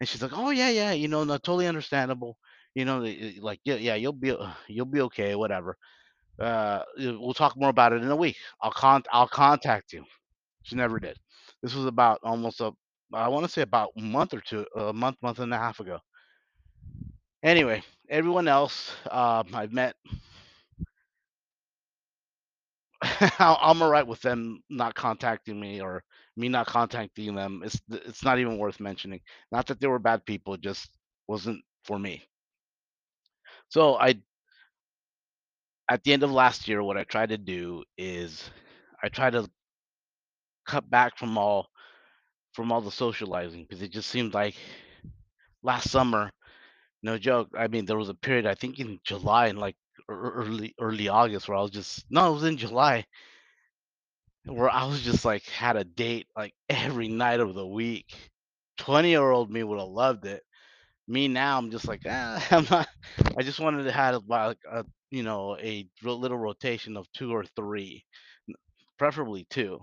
And 0.00 0.08
she's 0.08 0.22
like, 0.22 0.32
"Oh 0.34 0.50
yeah, 0.50 0.70
yeah, 0.70 0.92
you 0.92 1.08
know, 1.08 1.24
no, 1.24 1.38
totally 1.38 1.68
understandable. 1.68 2.38
You 2.74 2.84
know, 2.86 3.00
like 3.40 3.60
yeah, 3.64 3.76
yeah, 3.76 3.96
you'll 3.96 4.12
be 4.14 4.32
uh, 4.32 4.52
you'll 4.68 4.86
be 4.86 5.02
okay, 5.02 5.34
whatever. 5.36 5.76
Uh, 6.40 6.82
we'll 6.98 7.34
talk 7.34 7.56
more 7.56 7.70
about 7.70 7.92
it 7.94 8.02
in 8.02 8.10
a 8.10 8.16
week. 8.16 8.36
I'll 8.62 8.72
con 8.72 9.04
I'll 9.12 9.28
contact 9.28 9.92
you." 9.94 10.04
She 10.64 10.76
never 10.76 11.00
did. 11.00 11.18
This 11.62 11.74
was 11.74 11.86
about 11.86 12.20
almost 12.24 12.60
a 12.62 12.72
I 13.14 13.28
wanna 13.28 13.48
say 13.48 13.62
about 13.62 13.90
a 13.98 14.02
month 14.02 14.34
or 14.34 14.40
2 14.42 14.66
a 14.76 14.92
month, 14.94 15.18
month 15.22 15.40
and 15.40 15.54
a 15.54 15.58
half 15.58 15.80
ago. 15.80 16.00
Anyway, 17.42 17.82
everyone 18.08 18.48
else, 18.48 18.94
um, 19.10 19.48
I've 19.54 19.72
met 19.72 19.96
I'm 23.38 23.82
alright 23.82 24.06
with 24.06 24.20
them 24.22 24.62
not 24.70 24.94
contacting 24.94 25.58
me 25.60 25.80
or 25.80 26.02
me 26.36 26.48
not 26.48 26.66
contacting 26.66 27.34
them. 27.34 27.62
It's 27.64 27.80
it's 27.90 28.24
not 28.24 28.38
even 28.38 28.58
worth 28.58 28.80
mentioning. 28.80 29.20
Not 29.52 29.66
that 29.66 29.80
they 29.80 29.86
were 29.86 29.98
bad 29.98 30.24
people, 30.26 30.54
it 30.54 30.60
just 30.60 30.90
wasn't 31.28 31.62
for 31.84 31.98
me. 31.98 32.26
So 33.68 33.96
I 33.96 34.16
at 35.90 36.02
the 36.04 36.12
end 36.12 36.22
of 36.22 36.30
last 36.30 36.68
year, 36.68 36.82
what 36.82 36.96
I 36.96 37.04
tried 37.04 37.30
to 37.30 37.38
do 37.38 37.84
is 37.96 38.50
I 39.02 39.08
tried 39.08 39.30
to 39.30 39.48
cut 40.66 40.88
back 40.90 41.16
from 41.18 41.38
all 41.38 41.68
from 42.54 42.72
all 42.72 42.80
the 42.80 42.90
socializing 42.92 43.62
because 43.64 43.82
it 43.82 43.92
just 43.92 44.10
seemed 44.10 44.34
like 44.34 44.56
last 45.62 45.90
summer, 45.90 46.30
no 47.06 47.18
joke. 47.18 47.50
I 47.56 47.68
mean, 47.68 47.86
there 47.86 47.98
was 47.98 48.08
a 48.10 48.14
period 48.14 48.46
I 48.46 48.54
think 48.54 48.78
in 48.80 49.00
July 49.04 49.48
and 49.48 49.58
like 49.58 49.76
ear- 50.10 50.16
ear- 50.16 50.32
early 50.42 50.74
early 50.80 51.08
August 51.08 51.48
where 51.48 51.58
I 51.58 51.62
was 51.62 51.70
just 51.72 52.04
no, 52.10 52.30
it 52.30 52.34
was 52.34 52.44
in 52.44 52.58
July 52.58 53.06
where 54.46 54.70
I 54.70 54.84
was 54.86 55.02
just 55.02 55.24
like 55.24 55.44
had 55.44 55.76
a 55.76 55.84
date 55.84 56.26
like 56.36 56.54
every 56.68 57.08
night 57.08 57.40
of 57.40 57.54
the 57.54 57.66
week. 57.66 58.06
20 58.78 59.10
year 59.10 59.30
old 59.30 59.50
me 59.50 59.62
would 59.62 59.78
have 59.78 59.88
loved 59.88 60.26
it. 60.26 60.42
Me 61.08 61.28
now, 61.28 61.58
I'm 61.58 61.70
just 61.70 61.88
like, 61.88 62.02
ah, 62.08 62.46
I'm 62.52 62.66
not. 62.70 62.88
I 63.38 63.42
just 63.42 63.60
wanted 63.60 63.84
to 63.84 63.92
have 63.92 64.24
like 64.28 64.58
a 64.70 64.84
you 65.10 65.22
know 65.24 65.56
a 65.60 65.86
little 66.02 66.38
rotation 66.38 66.96
of 66.96 67.10
two 67.12 67.32
or 67.34 67.44
three, 67.56 68.04
preferably 68.98 69.46
two, 69.50 69.80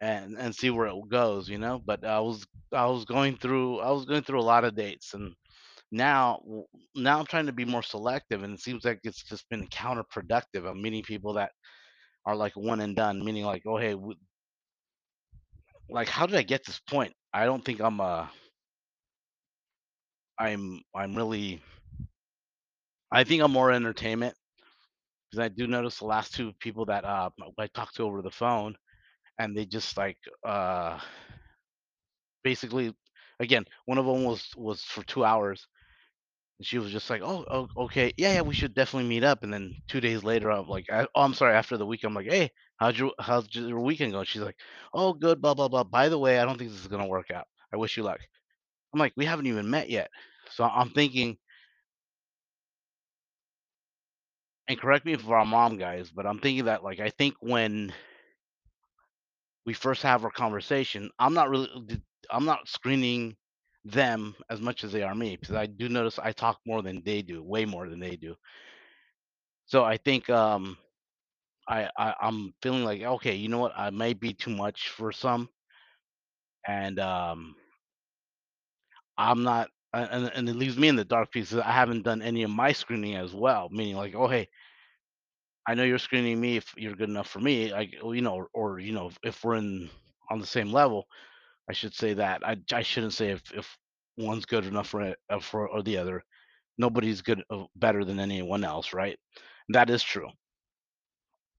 and 0.00 0.36
and 0.38 0.54
see 0.54 0.70
where 0.70 0.86
it 0.86 1.08
goes, 1.08 1.48
you 1.48 1.58
know. 1.58 1.80
But 1.84 2.04
I 2.04 2.20
was 2.20 2.46
I 2.72 2.86
was 2.86 3.04
going 3.04 3.36
through 3.36 3.80
I 3.80 3.90
was 3.90 4.04
going 4.04 4.22
through 4.22 4.40
a 4.40 4.42
lot 4.52 4.64
of 4.64 4.74
dates, 4.76 5.14
and 5.14 5.34
now 5.92 6.40
now 6.94 7.18
I'm 7.18 7.26
trying 7.26 7.46
to 7.46 7.52
be 7.52 7.64
more 7.64 7.82
selective, 7.82 8.42
and 8.42 8.54
it 8.54 8.60
seems 8.60 8.84
like 8.84 9.00
it's 9.04 9.22
just 9.24 9.48
been 9.50 9.68
counterproductive. 9.68 10.68
I'm 10.68 10.82
meeting 10.82 11.02
people 11.02 11.34
that 11.34 11.52
are 12.26 12.36
like 12.36 12.56
one 12.56 12.80
and 12.80 12.96
done, 12.96 13.24
meaning 13.24 13.44
like, 13.44 13.64
oh 13.66 13.78
hey, 13.78 13.92
w- 13.92 14.16
like 15.88 16.08
how 16.08 16.26
did 16.26 16.36
I 16.36 16.42
get 16.42 16.64
this 16.64 16.80
point? 16.80 17.12
I 17.32 17.44
don't 17.44 17.64
think 17.64 17.80
I'm 17.80 18.00
uh 18.00 18.26
I'm 20.38 20.80
I'm 20.94 21.14
really 21.14 21.62
I 23.12 23.24
think 23.24 23.42
I'm 23.42 23.52
more 23.52 23.72
entertainment 23.72 24.36
because 25.30 25.44
I 25.44 25.48
do 25.48 25.66
notice 25.66 25.98
the 25.98 26.06
last 26.06 26.34
two 26.34 26.52
people 26.60 26.86
that 26.86 27.04
uh 27.04 27.30
I 27.58 27.66
talked 27.68 27.96
to 27.96 28.04
over 28.04 28.22
the 28.22 28.30
phone 28.30 28.76
and 29.38 29.56
they 29.56 29.66
just 29.66 29.96
like 29.96 30.18
uh 30.44 31.00
basically 32.42 32.94
again 33.40 33.64
one 33.86 33.98
of 33.98 34.06
them 34.06 34.24
was 34.24 34.48
was 34.56 34.82
for 34.82 35.02
two 35.04 35.24
hours 35.24 35.66
and 36.58 36.66
she 36.66 36.78
was 36.78 36.90
just 36.92 37.10
like 37.10 37.22
oh, 37.22 37.44
oh 37.50 37.68
okay 37.84 38.12
yeah 38.16 38.34
yeah 38.34 38.40
we 38.42 38.54
should 38.54 38.74
definitely 38.74 39.08
meet 39.08 39.24
up. 39.24 39.42
And 39.42 39.52
then 39.52 39.74
two 39.88 40.00
days 40.00 40.24
later 40.24 40.50
I'm 40.50 40.68
like 40.68 40.86
I, 40.90 41.06
oh 41.14 41.22
I'm 41.22 41.34
sorry 41.34 41.54
after 41.54 41.76
the 41.76 41.86
week 41.86 42.04
I'm 42.04 42.14
like 42.14 42.28
hey 42.30 42.50
how'd 42.78 42.96
your 42.98 43.12
how's 43.18 43.48
your 43.54 43.80
weekend 43.80 44.12
going 44.12 44.24
she's 44.26 44.42
like 44.42 44.56
oh 44.94 45.12
good 45.12 45.40
blah 45.42 45.54
blah 45.54 45.68
blah. 45.68 45.84
By 45.84 46.08
the 46.08 46.18
way 46.18 46.38
I 46.38 46.44
don't 46.44 46.58
think 46.58 46.70
this 46.70 46.80
is 46.80 46.88
gonna 46.88 47.06
work 47.08 47.30
out. 47.30 47.46
I 47.72 47.76
wish 47.76 47.96
you 47.96 48.02
luck. 48.02 48.20
I'm 48.94 49.00
like 49.00 49.12
we 49.16 49.24
haven't 49.26 49.46
even 49.46 49.70
met 49.70 49.90
yet. 49.90 50.10
So 50.50 50.64
I'm 50.64 50.90
thinking 50.90 51.36
and 54.68 54.80
correct 54.80 55.04
me 55.04 55.12
if 55.12 55.28
I'm 55.28 55.52
wrong 55.52 55.78
guys 55.78 56.10
but 56.10 56.26
I'm 56.26 56.38
thinking 56.40 56.66
that 56.66 56.82
like 56.84 57.00
I 57.00 57.10
think 57.10 57.34
when 57.40 57.92
we 59.66 59.74
first 59.74 60.02
have 60.02 60.24
our 60.24 60.30
conversation, 60.30 61.10
I'm 61.18 61.34
not 61.34 61.50
really 61.50 61.68
uh, 61.74 61.96
I'm 62.30 62.44
not 62.44 62.68
screening 62.68 63.36
them 63.86 64.34
as 64.50 64.60
much 64.60 64.84
as 64.84 64.92
they 64.92 65.02
are 65.02 65.14
me 65.14 65.36
because 65.36 65.56
I 65.56 65.66
do 65.66 65.88
notice 65.88 66.18
I 66.18 66.32
talk 66.32 66.60
more 66.66 66.82
than 66.82 67.02
they 67.04 67.22
do, 67.22 67.42
way 67.42 67.64
more 67.66 67.88
than 67.88 68.00
they 68.00 68.16
do. 68.16 68.36
So 69.66 69.84
I 69.84 69.96
think 69.98 70.28
um 70.30 70.78
I, 71.68 71.90
I 71.98 72.14
I'm 72.20 72.54
feeling 72.62 72.84
like 72.84 73.02
okay, 73.02 73.34
you 73.36 73.48
know 73.48 73.58
what, 73.58 73.72
I 73.76 73.90
might 73.90 74.20
be 74.20 74.34
too 74.34 74.50
much 74.50 74.90
for 74.90 75.12
some, 75.12 75.50
and 76.66 76.98
um 76.98 77.56
I'm 79.18 79.42
not, 79.42 79.70
and 79.92 80.30
and 80.34 80.48
it 80.48 80.56
leaves 80.56 80.76
me 80.78 80.88
in 80.88 80.96
the 80.96 81.04
dark 81.04 81.30
because 81.32 81.54
I 81.56 81.70
haven't 81.70 82.02
done 82.02 82.22
any 82.22 82.42
of 82.42 82.50
my 82.50 82.72
screening 82.72 83.16
as 83.16 83.34
well. 83.34 83.68
Meaning 83.70 83.96
like, 83.96 84.14
oh 84.14 84.28
hey, 84.28 84.48
I 85.66 85.74
know 85.74 85.84
you're 85.84 85.98
screening 85.98 86.40
me 86.40 86.56
if 86.56 86.72
you're 86.76 86.94
good 86.94 87.08
enough 87.08 87.28
for 87.28 87.40
me, 87.40 87.72
like 87.72 87.96
well, 88.02 88.14
you 88.14 88.22
know, 88.22 88.34
or, 88.34 88.48
or 88.54 88.78
you 88.78 88.92
know, 88.92 89.10
if 89.22 89.42
we're 89.44 89.56
in 89.56 89.90
on 90.30 90.38
the 90.40 90.46
same 90.46 90.72
level 90.72 91.06
I 91.68 91.72
should 91.74 91.94
say 91.94 92.14
that. 92.14 92.42
I 92.46 92.56
I 92.72 92.82
shouldn't 92.82 93.12
say 93.14 93.30
if 93.30 93.52
if 93.52 93.78
one's 94.16 94.46
good 94.46 94.64
enough 94.66 94.88
for 94.88 95.02
it 95.02 95.18
uh, 95.30 95.40
for 95.40 95.68
or 95.68 95.82
the 95.82 95.98
other. 95.98 96.24
Nobody's 96.78 97.22
good 97.22 97.44
uh, 97.50 97.66
better 97.76 98.04
than 98.04 98.20
anyone 98.20 98.64
else, 98.64 98.92
right? 98.94 99.18
That 99.70 99.90
is 99.90 100.02
true. 100.02 100.30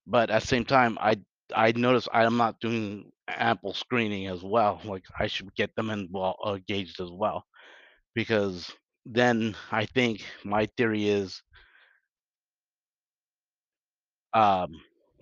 But 0.07 0.29
at 0.31 0.41
the 0.41 0.47
same 0.47 0.65
time, 0.65 0.97
I 0.99 1.21
I 1.55 1.71
notice 1.73 2.07
I 2.11 2.23
am 2.25 2.37
not 2.37 2.59
doing 2.59 3.11
ample 3.27 3.73
screening 3.73 4.27
as 4.27 4.43
well. 4.43 4.81
Like 4.83 5.03
I 5.19 5.27
should 5.27 5.53
get 5.55 5.75
them 5.75 5.89
involved, 5.91 6.39
uh, 6.45 6.53
engaged 6.55 6.99
as 6.99 7.11
well, 7.11 7.45
because 8.15 8.71
then 9.05 9.55
I 9.71 9.85
think 9.87 10.25
my 10.45 10.67
theory 10.77 11.07
is 11.09 11.41
um 14.33 14.69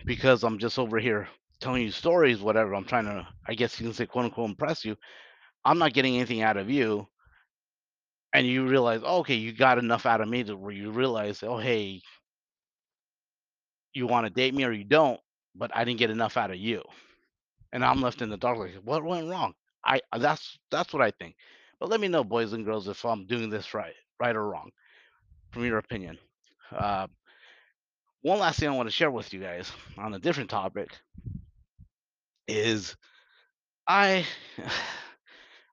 because 0.05 0.43
I'm 0.43 0.59
just 0.59 0.77
over 0.77 0.99
here 0.99 1.27
telling 1.65 1.83
you 1.83 1.91
stories, 1.91 2.41
whatever. 2.41 2.75
I'm 2.75 2.85
trying 2.85 3.05
to, 3.07 3.27
I 3.47 3.55
guess 3.55 3.79
you 3.81 3.87
can 3.87 3.95
say, 3.95 4.07
quote 4.07 4.25
unquote, 4.27 4.51
impress 4.51 4.85
you. 4.85 4.97
I'm 5.65 5.79
not 5.79 5.93
getting 5.93 6.15
anything 6.17 6.41
out 6.41 6.57
of 6.57 6.69
you 6.69 7.07
and 8.33 8.45
you 8.47 8.67
realize, 8.67 9.01
"Oh, 9.03 9.19
okay, 9.19 9.35
you 9.35 9.53
got 9.53 9.77
enough 9.79 10.05
out 10.05 10.21
of 10.21 10.27
me 10.27 10.43
to 10.43 10.55
where 10.55 10.73
you 10.73 10.91
realize, 10.91 11.41
oh, 11.43 11.57
hey, 11.57 12.01
you 13.93 14.07
want 14.07 14.27
to 14.27 14.33
date 14.33 14.53
me 14.53 14.65
or 14.65 14.71
you 14.71 14.83
don't, 14.83 15.19
but 15.55 15.71
I 15.75 15.83
didn't 15.85 15.99
get 15.99 16.09
enough 16.09 16.37
out 16.37 16.51
of 16.51 16.57
you, 16.57 16.83
and 17.73 17.85
I'm 17.85 18.01
left 18.01 18.21
in 18.21 18.29
the 18.29 18.37
dark. 18.37 18.59
Like, 18.59 18.75
what 18.83 19.03
went 19.03 19.29
wrong? 19.29 19.53
I 19.85 20.01
that's 20.19 20.59
that's 20.71 20.93
what 20.93 21.03
I 21.03 21.11
think. 21.11 21.35
But 21.79 21.89
let 21.89 22.01
me 22.01 22.09
know, 22.09 22.23
boys 22.25 22.53
and 22.53 22.65
girls, 22.65 22.89
if 22.89 23.05
I'm 23.05 23.27
doing 23.27 23.49
this 23.51 23.73
right, 23.75 23.95
right 24.19 24.35
or 24.35 24.49
wrong, 24.49 24.71
from 25.51 25.65
your 25.65 25.79
opinion. 25.79 26.19
Uh, 26.71 27.07
one 28.23 28.39
last 28.39 28.59
thing 28.59 28.69
I 28.69 28.73
want 28.75 28.87
to 28.87 28.91
share 28.95 29.11
with 29.11 29.33
you 29.33 29.39
guys 29.39 29.71
on 29.97 30.13
a 30.13 30.19
different 30.19 30.49
topic 30.49 30.89
is 32.47 32.95
I 33.87 34.25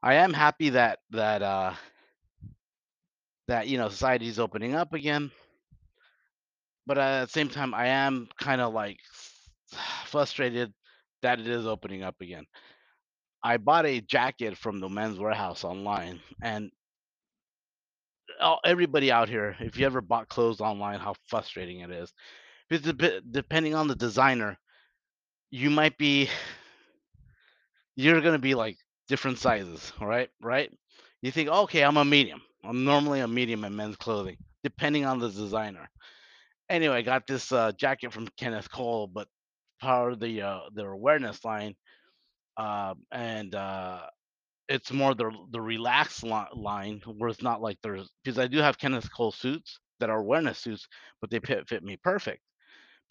I 0.03 0.15
am 0.15 0.33
happy 0.33 0.71
that 0.71 1.01
that 1.11 1.43
uh 1.43 1.75
that 3.49 3.69
you 3.69 3.79
know 3.79 3.89
society 3.89 4.29
is 4.29 4.39
opening 4.39 4.75
up 4.75 4.93
again 4.93 5.31
but 6.87 6.99
at 6.99 7.25
the 7.27 7.31
same 7.31 7.49
time, 7.49 7.75
I 7.75 7.87
am 7.89 8.29
kind 8.39 8.61
of 8.61 8.73
like 8.73 8.99
frustrated 10.07 10.73
that 11.23 11.41
it 11.41 11.47
is 11.47 11.67
opening 11.67 12.03
up 12.03 12.21
again. 12.21 12.47
I 13.43 13.57
bought 13.59 13.87
a 13.87 14.01
jacket 14.01 14.57
from 14.59 14.81
the 14.81 14.89
Men's 14.89 15.19
Wearhouse 15.19 15.65
online, 15.65 16.21
and 16.43 16.71
uh, 18.41 18.57
everybody 18.65 19.11
out 19.11 19.29
here, 19.29 19.57
if 19.61 19.77
you 19.79 19.87
ever 19.87 20.01
bought 20.01 20.29
clothes 20.29 20.61
online, 20.61 21.01
how 21.01 21.15
frustrating 21.29 21.81
it 21.81 21.91
is. 21.91 22.13
Because 22.69 22.93
dep- 22.95 23.23
depending 23.31 23.75
on 23.75 23.89
the 23.89 23.97
designer, 23.97 24.59
you 25.51 25.71
might 25.71 25.99
be, 25.99 26.29
you're 27.97 28.21
gonna 28.21 28.39
be 28.39 28.55
like 28.55 28.79
different 29.09 29.39
sizes, 29.39 29.93
right? 30.01 30.31
Right? 30.43 30.71
You 31.23 31.31
think, 31.31 31.49
okay, 31.49 31.85
I'm 31.85 31.97
a 31.97 32.05
medium. 32.05 32.43
I'm 32.65 32.85
normally 32.85 33.21
a 33.21 33.29
medium 33.29 33.65
in 33.65 33.77
men's 33.77 33.97
clothing, 33.97 34.37
depending 34.65 35.05
on 35.05 35.19
the 35.19 35.31
designer. 35.31 35.89
Anyway, 36.69 36.97
I 36.97 37.03
got 37.03 37.27
this 37.27 37.53
uh, 37.53 37.73
jacket 37.73 38.13
from 38.13 38.29
Kenneth 38.39 38.71
Cole, 38.71 39.07
but 39.09 39.29
part 39.81 40.13
of 40.15 40.21
the 40.21 40.43
uh, 40.43 40.61
their 40.75 40.91
awareness 40.93 41.45
line, 41.45 41.75
um, 42.57 43.03
and 43.13 43.55
uh, 43.55 44.01
it's 44.69 44.93
more 44.93 45.15
the 45.15 45.31
the 45.53 45.61
relaxed 45.61 46.23
li- 46.25 46.47
line 46.55 47.03
where 47.07 47.31
it's 47.31 47.43
not 47.43 47.63
like 47.63 47.79
there's 47.83 48.11
because 48.25 48.39
I 48.39 48.47
do 48.49 48.59
have 48.59 48.79
Kenneth 48.79 49.09
Cole 49.15 49.33
suits 49.33 49.79
that 50.01 50.11
are 50.11 50.21
awareness 50.21 50.59
suits, 50.59 50.87
but 51.21 51.31
they 51.31 51.41
fit, 51.41 51.69
fit 51.69 51.85
me 51.85 51.99
perfect. 52.03 52.41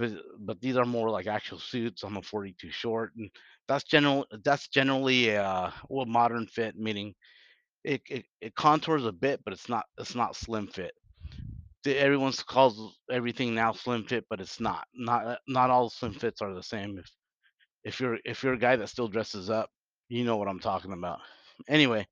But 0.01 0.11
but 0.39 0.61
these 0.61 0.77
are 0.77 0.85
more 0.85 1.11
like 1.11 1.27
actual 1.27 1.59
suits. 1.59 2.03
I'm 2.03 2.17
a 2.17 2.23
42 2.23 2.71
short, 2.71 3.13
and 3.17 3.31
that's 3.69 3.85
general. 3.85 4.27
That's 4.45 4.69
generally 4.69 5.37
uh, 5.37 5.71
well 5.89 6.07
modern 6.07 6.47
fit, 6.47 6.77
meaning 6.77 7.15
it, 7.85 8.01
it 8.09 8.25
it 8.41 8.55
contours 8.55 9.05
a 9.05 9.13
bit, 9.13 9.41
but 9.45 9.53
it's 9.53 9.69
not 9.69 9.85
it's 9.99 10.15
not 10.15 10.35
slim 10.35 10.67
fit 10.67 10.93
everyone 11.87 12.33
calls 12.47 12.99
everything 13.11 13.55
now 13.55 13.73
slim 13.73 14.05
fit, 14.05 14.25
but 14.29 14.41
it's 14.41 14.59
not. 14.59 14.87
Not 14.95 15.27
uh, 15.27 15.37
not 15.47 15.71
all 15.71 15.89
slim 15.89 16.13
fits 16.13 16.41
are 16.41 16.53
the 16.53 16.63
same. 16.63 16.99
If 16.99 17.11
if 17.85 18.01
you're 18.01 18.19
if 18.25 18.43
you're 18.43 18.53
a 18.53 18.59
guy 18.59 18.77
that 18.77 18.89
still 18.89 19.09
dresses 19.09 19.49
up, 19.51 19.71
you 20.09 20.25
know 20.25 20.37
what 20.37 20.49
I'm 20.49 20.59
talking 20.59 20.93
about. 20.93 21.19
Anyway, 21.69 22.07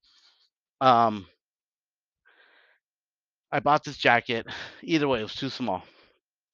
um, 0.82 1.28
I 3.52 3.60
bought 3.60 3.84
this 3.84 3.98
jacket. 3.98 4.48
Either 4.84 5.08
way, 5.08 5.22
it 5.22 5.24
was 5.24 5.36
too 5.36 5.50
small. 5.50 5.84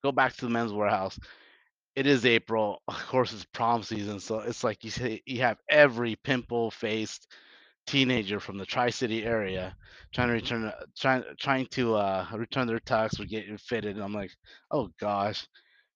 Go 0.06 0.12
back 0.12 0.36
to 0.36 0.46
the 0.46 0.52
Men's 0.52 0.72
Wearhouse. 0.72 1.18
It 1.96 2.06
is 2.06 2.28
April. 2.28 2.84
Of 2.88 3.08
course, 3.08 3.34
it's 3.34 3.44
prom 3.46 3.82
season, 3.82 4.20
so 4.20 4.40
it's 4.40 4.64
like 4.64 4.84
you 4.84 4.92
say 4.92 5.24
you 5.26 5.42
have 5.42 5.58
every 5.68 6.16
pimple-faced 6.18 7.28
teenager 7.88 8.40
from 8.40 8.60
the 8.60 8.68
Tri-City 8.68 9.26
area 9.26 9.76
trying 10.14 10.28
to 10.28 10.36
return 10.36 10.72
trying 10.96 11.24
trying 11.40 11.66
to, 11.72 11.96
uh, 11.96 12.28
return 12.36 12.68
their 12.68 12.80
tux 12.82 13.20
or 13.20 13.26
get 13.26 13.50
it 13.50 13.60
fitted, 13.60 13.96
and 13.96 14.06
I'm 14.06 14.14
like, 14.14 14.30
"Oh 14.70 14.90
gosh." 15.00 15.42
it 15.44 15.50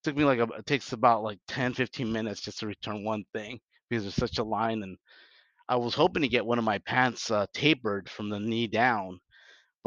Took 0.03 0.17
me 0.17 0.23
like 0.25 0.39
a 0.39 0.45
it 0.57 0.65
takes 0.65 0.91
about, 0.93 1.21
like, 1.21 1.39
10, 1.47 1.75
15 1.75 2.11
minutes 2.11 2.41
just 2.41 2.59
to 2.61 2.67
return 2.67 3.03
one 3.03 3.25
thing 3.33 3.59
because 3.89 4.03
there's 4.05 4.15
such 4.15 4.39
a 4.39 4.43
line, 4.43 4.81
and 4.81 4.97
I 5.69 5.77
was 5.77 5.93
hoping 5.95 6.23
to 6.23 6.27
get 6.29 6.45
one 6.47 6.59
of 6.59 6.65
my 6.65 6.79
pants, 6.79 7.31
uh, 7.31 7.45
tapered 7.53 8.09
from 8.09 8.29
the 8.29 8.39
knee 8.39 8.67
down, 8.67 9.19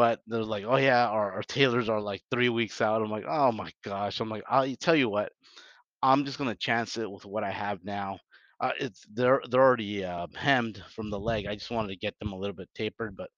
but 0.02 0.20
they're 0.26 0.44
like, 0.54 0.64
"Oh, 0.66 0.76
yeah, 0.88 1.06
our 1.08 1.32
our 1.36 1.42
tailors 1.56 1.88
are, 1.88 2.00
like, 2.00 2.22
3 2.30 2.48
weeks 2.50 2.80
out." 2.80 3.02
I'm 3.02 3.10
like, 3.10 3.24
"Oh 3.28 3.52
my 3.52 3.70
gosh." 3.84 4.20
I'm 4.20 4.30
like, 4.30 4.44
"I'll 4.48 4.74
tell 4.76 4.96
you 4.96 5.08
what, 5.10 5.32
I'm 6.02 6.24
just 6.26 6.38
gonna 6.38 6.56
chance 6.56 6.96
it 6.98 7.10
with 7.10 7.26
what 7.26 7.44
I 7.44 7.52
have 7.52 7.84
now." 7.84 8.20
Uh, 8.60 8.72
it's 8.80 9.04
they're 9.14 9.42
they're 9.50 9.62
already, 9.68 10.04
uh, 10.04 10.26
hemmed 10.36 10.82
from 10.96 11.10
the 11.10 11.20
leg, 11.20 11.46
I 11.46 11.54
just 11.56 11.70
wanted 11.72 11.88
to 11.90 11.96
get 12.06 12.14
them 12.20 12.32
a 12.32 12.38
little 12.38 12.56
bit 12.56 12.70
tapered, 12.76 13.16
but 13.16 13.30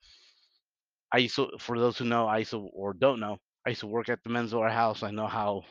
I 1.12 1.18
used 1.18 1.36
to 1.36 1.50
for 1.58 1.78
those 1.78 1.98
who 1.98 2.04
know, 2.04 2.26
I 2.26 2.38
used 2.38 2.50
to 2.50 2.58
or 2.72 2.92
don't 2.94 3.20
know, 3.20 3.38
I 3.66 3.70
used 3.70 3.80
to 3.80 3.86
work 3.86 4.08
at 4.08 4.22
the 4.24 4.30
Men's 4.30 4.52
Wearhouse, 4.52 5.02
I 5.02 5.10
know 5.10 5.26
how 5.26 5.62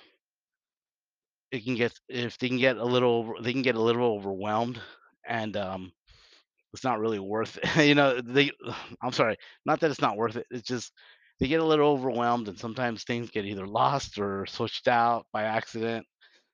it 1.51 1.63
can 1.63 1.75
get 1.75 1.93
if 2.09 2.37
they 2.37 2.47
can 2.47 2.57
get 2.57 2.77
a 2.77 2.83
little 2.85 3.35
they 3.41 3.53
can 3.53 3.61
get 3.61 3.75
a 3.75 3.81
little 3.81 4.15
overwhelmed, 4.15 4.81
and, 5.27 5.55
um, 5.55 5.91
it's 6.73 6.83
not 6.83 6.99
really 6.99 7.19
worth 7.19 7.57
it, 7.61 7.75
you 7.87 7.95
know, 7.95 8.21
they 8.21 8.51
I'm 9.01 9.11
sorry, 9.13 9.37
not 9.65 9.79
that 9.81 9.91
it's 9.91 10.01
not 10.01 10.17
worth 10.17 10.35
it, 10.37 10.47
it's 10.51 10.67
just 10.67 10.91
they 11.39 11.47
get 11.47 11.61
a 11.61 11.65
little 11.65 11.89
overwhelmed, 11.91 12.47
and 12.47 12.57
sometimes 12.59 13.03
things 13.03 13.31
get 13.31 13.45
either 13.45 13.67
lost 13.67 14.19
or 14.19 14.45
switched 14.47 14.87
out 14.87 15.25
by 15.33 15.43
accident, 15.43 16.05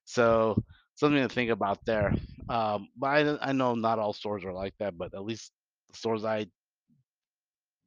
so 0.06 0.58
something 0.96 1.22
to 1.22 1.34
think 1.34 1.52
about 1.52 1.80
there, 1.86 2.14
um, 2.50 2.90
but 2.98 3.08
I 3.10 3.50
I 3.50 3.52
know 3.54 3.76
not 3.76 4.00
all 4.00 4.14
stores 4.14 4.46
are 4.46 4.54
like 4.54 4.74
that, 4.80 4.98
but 4.98 5.14
at 5.14 5.24
least 5.26 5.52
the 5.92 5.98
stores 5.98 6.26
I 6.26 6.48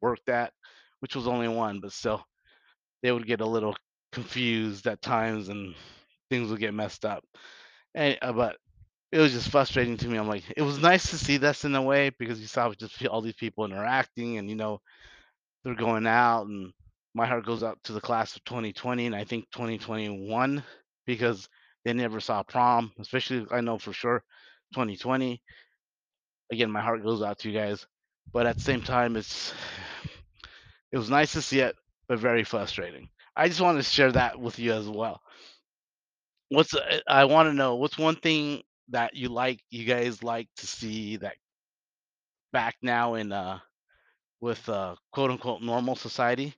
worked 0.01 0.29
at, 0.29 0.53
which 1.01 1.15
was 1.17 1.27
only 1.27 1.49
one, 1.49 1.81
but 1.81 1.93
still, 1.93 2.25
they 3.03 3.13
would 3.13 3.27
get 3.27 3.43
a 3.43 3.47
little 3.47 3.77
confused 4.13 4.87
at 4.89 5.03
times, 5.03 5.49
and 5.49 5.75
things 6.31 6.51
would 6.51 6.61
get 6.61 6.75
messed 6.75 7.07
up, 7.07 7.25
and, 7.95 8.19
uh, 8.23 8.33
but 8.33 8.57
it 9.13 9.19
was 9.19 9.33
just 9.33 9.51
frustrating 9.51 9.99
to 9.99 10.09
me. 10.09 10.17
I'm 10.17 10.27
like, 10.27 10.43
it 10.57 10.63
was 10.63 10.79
nice 10.79 11.11
to 11.11 11.19
see 11.19 11.37
this 11.37 11.65
in 11.67 11.75
a 11.75 11.83
way 11.83 12.11
because 12.19 12.41
you 12.41 12.47
saw 12.47 12.73
just 12.73 13.05
all 13.07 13.21
these 13.21 13.35
people 13.35 13.67
interacting 13.67 14.39
and 14.39 14.49
you 14.49 14.57
know 14.57 14.81
they're 15.63 15.75
going 15.75 16.07
out 16.07 16.47
and 16.47 16.73
my 17.15 17.27
heart 17.27 17.45
goes 17.45 17.63
out 17.63 17.79
to 17.85 17.93
the 17.93 18.01
class 18.01 18.35
of 18.37 18.45
2020 18.45 19.07
and 19.07 19.15
I 19.15 19.25
think 19.25 19.45
2021 19.53 20.65
because 21.07 21.49
they 21.85 21.93
never 21.93 22.21
saw 22.21 22.43
prom, 22.43 22.91
especially 22.99 23.47
I 23.51 23.61
know 23.61 23.79
for 23.79 23.93
sure 23.93 24.25
2020. 24.73 25.43
Again, 26.51 26.71
my 26.71 26.81
heart 26.81 27.03
goes 27.03 27.23
out 27.23 27.39
to 27.41 27.51
you 27.51 27.59
guys, 27.59 27.87
but 28.33 28.47
at 28.47 28.57
the 28.57 28.63
same 28.63 28.83
time, 28.83 29.17
it's 29.17 29.53
it 30.91 30.99
was 30.99 31.11
nice 31.11 31.33
to 31.33 31.43
see 31.43 31.61
it, 31.61 31.77
but 32.09 32.19
very 32.19 32.45
frustrating. 32.45 33.09
I 33.37 33.49
just 33.49 33.61
want 33.61 33.79
to 33.79 33.83
share 33.83 34.13
that 34.13 34.39
with 34.41 34.59
you 34.59 34.73
as 34.73 34.89
well. 34.89 35.21
What's 36.49 36.75
I 37.09 37.27
want 37.27 37.49
to 37.49 37.55
know 37.55 37.77
what's 37.77 37.99
one 37.99 38.17
thing 38.17 38.63
that 38.89 39.15
you 39.15 39.29
like 39.29 39.61
you 39.71 39.85
guys 39.85 40.23
like 40.23 40.49
to 40.57 40.67
see 40.67 41.17
that 41.17 41.37
back 42.53 42.77
now 42.83 43.15
in 43.15 43.33
uh 43.33 43.59
with 44.41 44.69
uh 44.69 44.95
quote 45.13 45.31
unquote 45.31 45.63
normal 45.63 45.97
society. 45.97 46.55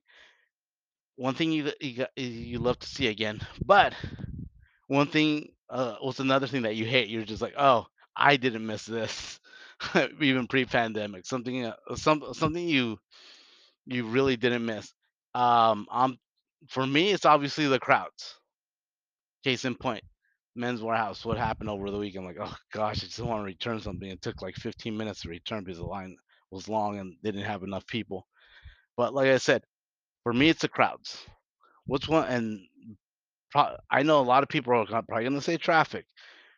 One 1.17 1.35
thing 1.35 1.53
you 1.53 1.71
you 1.81 1.97
got, 1.99 2.11
you 2.17 2.59
love 2.59 2.79
to 2.81 2.89
see 2.89 3.09
again, 3.09 3.41
but 3.65 3.95
one 4.89 5.07
thing 5.07 5.51
uh 5.71 5.97
what's 6.01 6.21
another 6.21 6.47
thing 6.47 6.63
that 6.63 6.77
you 6.77 6.87
hate? 6.87 7.09
You're 7.09 7.25
just 7.25 7.43
like, 7.43 7.55
oh, 7.59 7.87
I 8.17 8.37
didn't 8.37 8.67
miss 8.67 8.85
this, 8.87 9.41
even 10.21 10.47
pre-pandemic. 10.47 11.27
Something 11.27 11.67
uh, 11.67 11.77
some 11.95 12.23
something 12.33 12.67
you 12.67 12.99
you 13.87 14.07
really 14.07 14.37
didn't 14.37 14.65
miss. 14.65 14.93
Um, 15.35 15.87
um, 15.91 16.19
for 16.69 16.87
me, 16.87 17.13
it's 17.13 17.27
obviously 17.27 17.67
the 17.67 17.79
crowds. 17.79 18.37
Case 19.45 19.65
in 19.67 19.75
point, 19.75 20.03
Men's 20.57 20.81
Wearhouse. 20.81 21.25
What 21.25 21.39
happened 21.39 21.71
over 21.71 21.91
the 21.91 21.99
weekend? 21.99 22.27
Like, 22.27 22.37
oh 22.41 22.55
gosh, 22.73 23.03
I 23.03 23.07
just 23.07 23.21
want 23.21 23.41
to 23.41 23.45
return 23.45 23.81
something. 23.81 24.09
It 24.09 24.23
took 24.23 24.43
like 24.43 24.57
15 24.57 24.97
minutes 24.97 25.23
to 25.23 25.29
return 25.29 25.65
because 25.65 25.79
the 25.79 25.85
line 25.87 26.17
was 26.51 26.69
long 26.69 26.99
and 26.99 27.17
they 27.23 27.31
didn't 27.33 27.47
have 27.47 27.63
enough 27.63 27.87
people. 27.87 28.27
But 28.97 29.15
like 29.15 29.29
I 29.29 29.39
said, 29.39 29.65
for 30.25 30.33
me, 30.33 30.51
it's 30.51 30.63
the 30.63 30.69
crowds. 30.69 31.19
What's 31.87 32.09
one? 32.09 32.29
And 32.29 32.61
pro- 33.51 33.77
I 33.91 34.03
know 34.03 34.21
a 34.21 34.23
lot 34.23 34.43
of 34.43 34.49
people 34.49 34.73
are 34.75 34.87
probably 34.87 35.25
going 35.25 35.35
to 35.35 35.41
say 35.41 35.57
traffic 35.57 36.07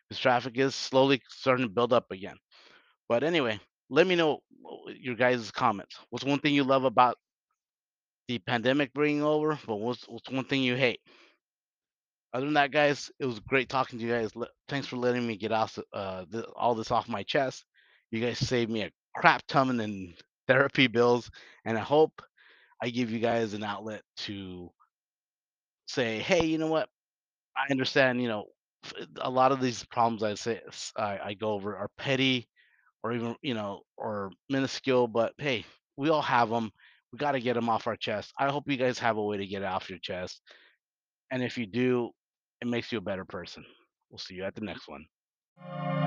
because 0.09 0.21
traffic 0.21 0.57
is 0.57 0.75
slowly 0.75 1.21
starting 1.29 1.65
to 1.67 1.71
build 1.73 1.93
up 1.93 2.11
again. 2.11 2.37
But 3.09 3.23
anyway, 3.23 3.59
let 3.89 4.07
me 4.07 4.15
know 4.15 4.39
uh, 4.65 4.91
your 4.99 5.15
guys' 5.15 5.51
comments. 5.51 5.97
What's 6.09 6.25
one 6.25 6.39
thing 6.39 6.53
you 6.55 6.63
love 6.63 6.85
about 6.85 7.17
the 8.27 8.39
pandemic 8.39 8.93
bringing 8.93 9.23
over? 9.23 9.59
But 9.65 9.75
what's 9.77 10.07
what's 10.07 10.29
one 10.29 10.45
thing 10.45 10.63
you 10.63 10.75
hate? 10.75 10.99
Other 12.37 12.45
than 12.45 12.53
that, 12.53 12.69
guys, 12.69 13.09
it 13.19 13.25
was 13.25 13.39
great 13.39 13.67
talking 13.67 13.97
to 13.97 14.05
you 14.05 14.11
guys. 14.11 14.29
Thanks 14.67 14.85
for 14.85 14.95
letting 14.95 15.25
me 15.25 15.37
get 15.37 15.51
off 15.51 15.79
uh, 15.91 16.23
all 16.55 16.75
this 16.75 16.91
off 16.91 17.09
my 17.09 17.23
chest. 17.23 17.65
You 18.11 18.21
guys 18.21 18.37
saved 18.37 18.69
me 18.69 18.83
a 18.83 18.91
crap 19.15 19.41
ton 19.47 19.79
in 19.79 20.13
therapy 20.47 20.85
bills, 20.85 21.31
and 21.65 21.75
I 21.75 21.81
hope 21.81 22.21
I 22.79 22.91
give 22.91 23.09
you 23.09 23.17
guys 23.17 23.55
an 23.55 23.63
outlet 23.63 24.03
to 24.17 24.69
say, 25.87 26.19
hey, 26.19 26.45
you 26.45 26.59
know 26.59 26.67
what? 26.67 26.89
I 27.57 27.71
understand, 27.71 28.21
you 28.21 28.27
know, 28.27 28.45
a 29.19 29.31
lot 29.31 29.51
of 29.51 29.59
these 29.59 29.83
problems 29.85 30.21
I 30.21 30.35
say 30.35 30.61
I 30.95 31.33
go 31.33 31.53
over 31.53 31.75
are 31.75 31.89
petty 31.97 32.47
or 33.01 33.13
even, 33.13 33.35
you 33.41 33.55
know, 33.55 33.81
or 33.97 34.29
minuscule, 34.47 35.07
but 35.07 35.33
hey, 35.39 35.65
we 35.95 36.09
all 36.09 36.21
have 36.21 36.51
them. 36.51 36.69
We 37.11 37.17
got 37.17 37.31
to 37.31 37.39
get 37.39 37.55
them 37.55 37.67
off 37.67 37.87
our 37.87 37.95
chest. 37.95 38.31
I 38.37 38.51
hope 38.51 38.69
you 38.69 38.77
guys 38.77 38.99
have 38.99 39.17
a 39.17 39.23
way 39.23 39.37
to 39.37 39.47
get 39.47 39.63
it 39.63 39.67
off 39.67 39.89
your 39.89 39.97
chest. 39.97 40.39
And 41.31 41.41
if 41.41 41.57
you 41.57 41.65
do, 41.65 42.11
it 42.61 42.67
makes 42.67 42.91
you 42.91 42.97
a 42.97 43.01
better 43.01 43.25
person. 43.25 43.63
We'll 44.09 44.19
see 44.19 44.35
you 44.35 44.43
at 44.43 44.55
the 44.55 44.61
mm-hmm. 44.61 44.67
next 44.67 44.87
one. 44.87 46.06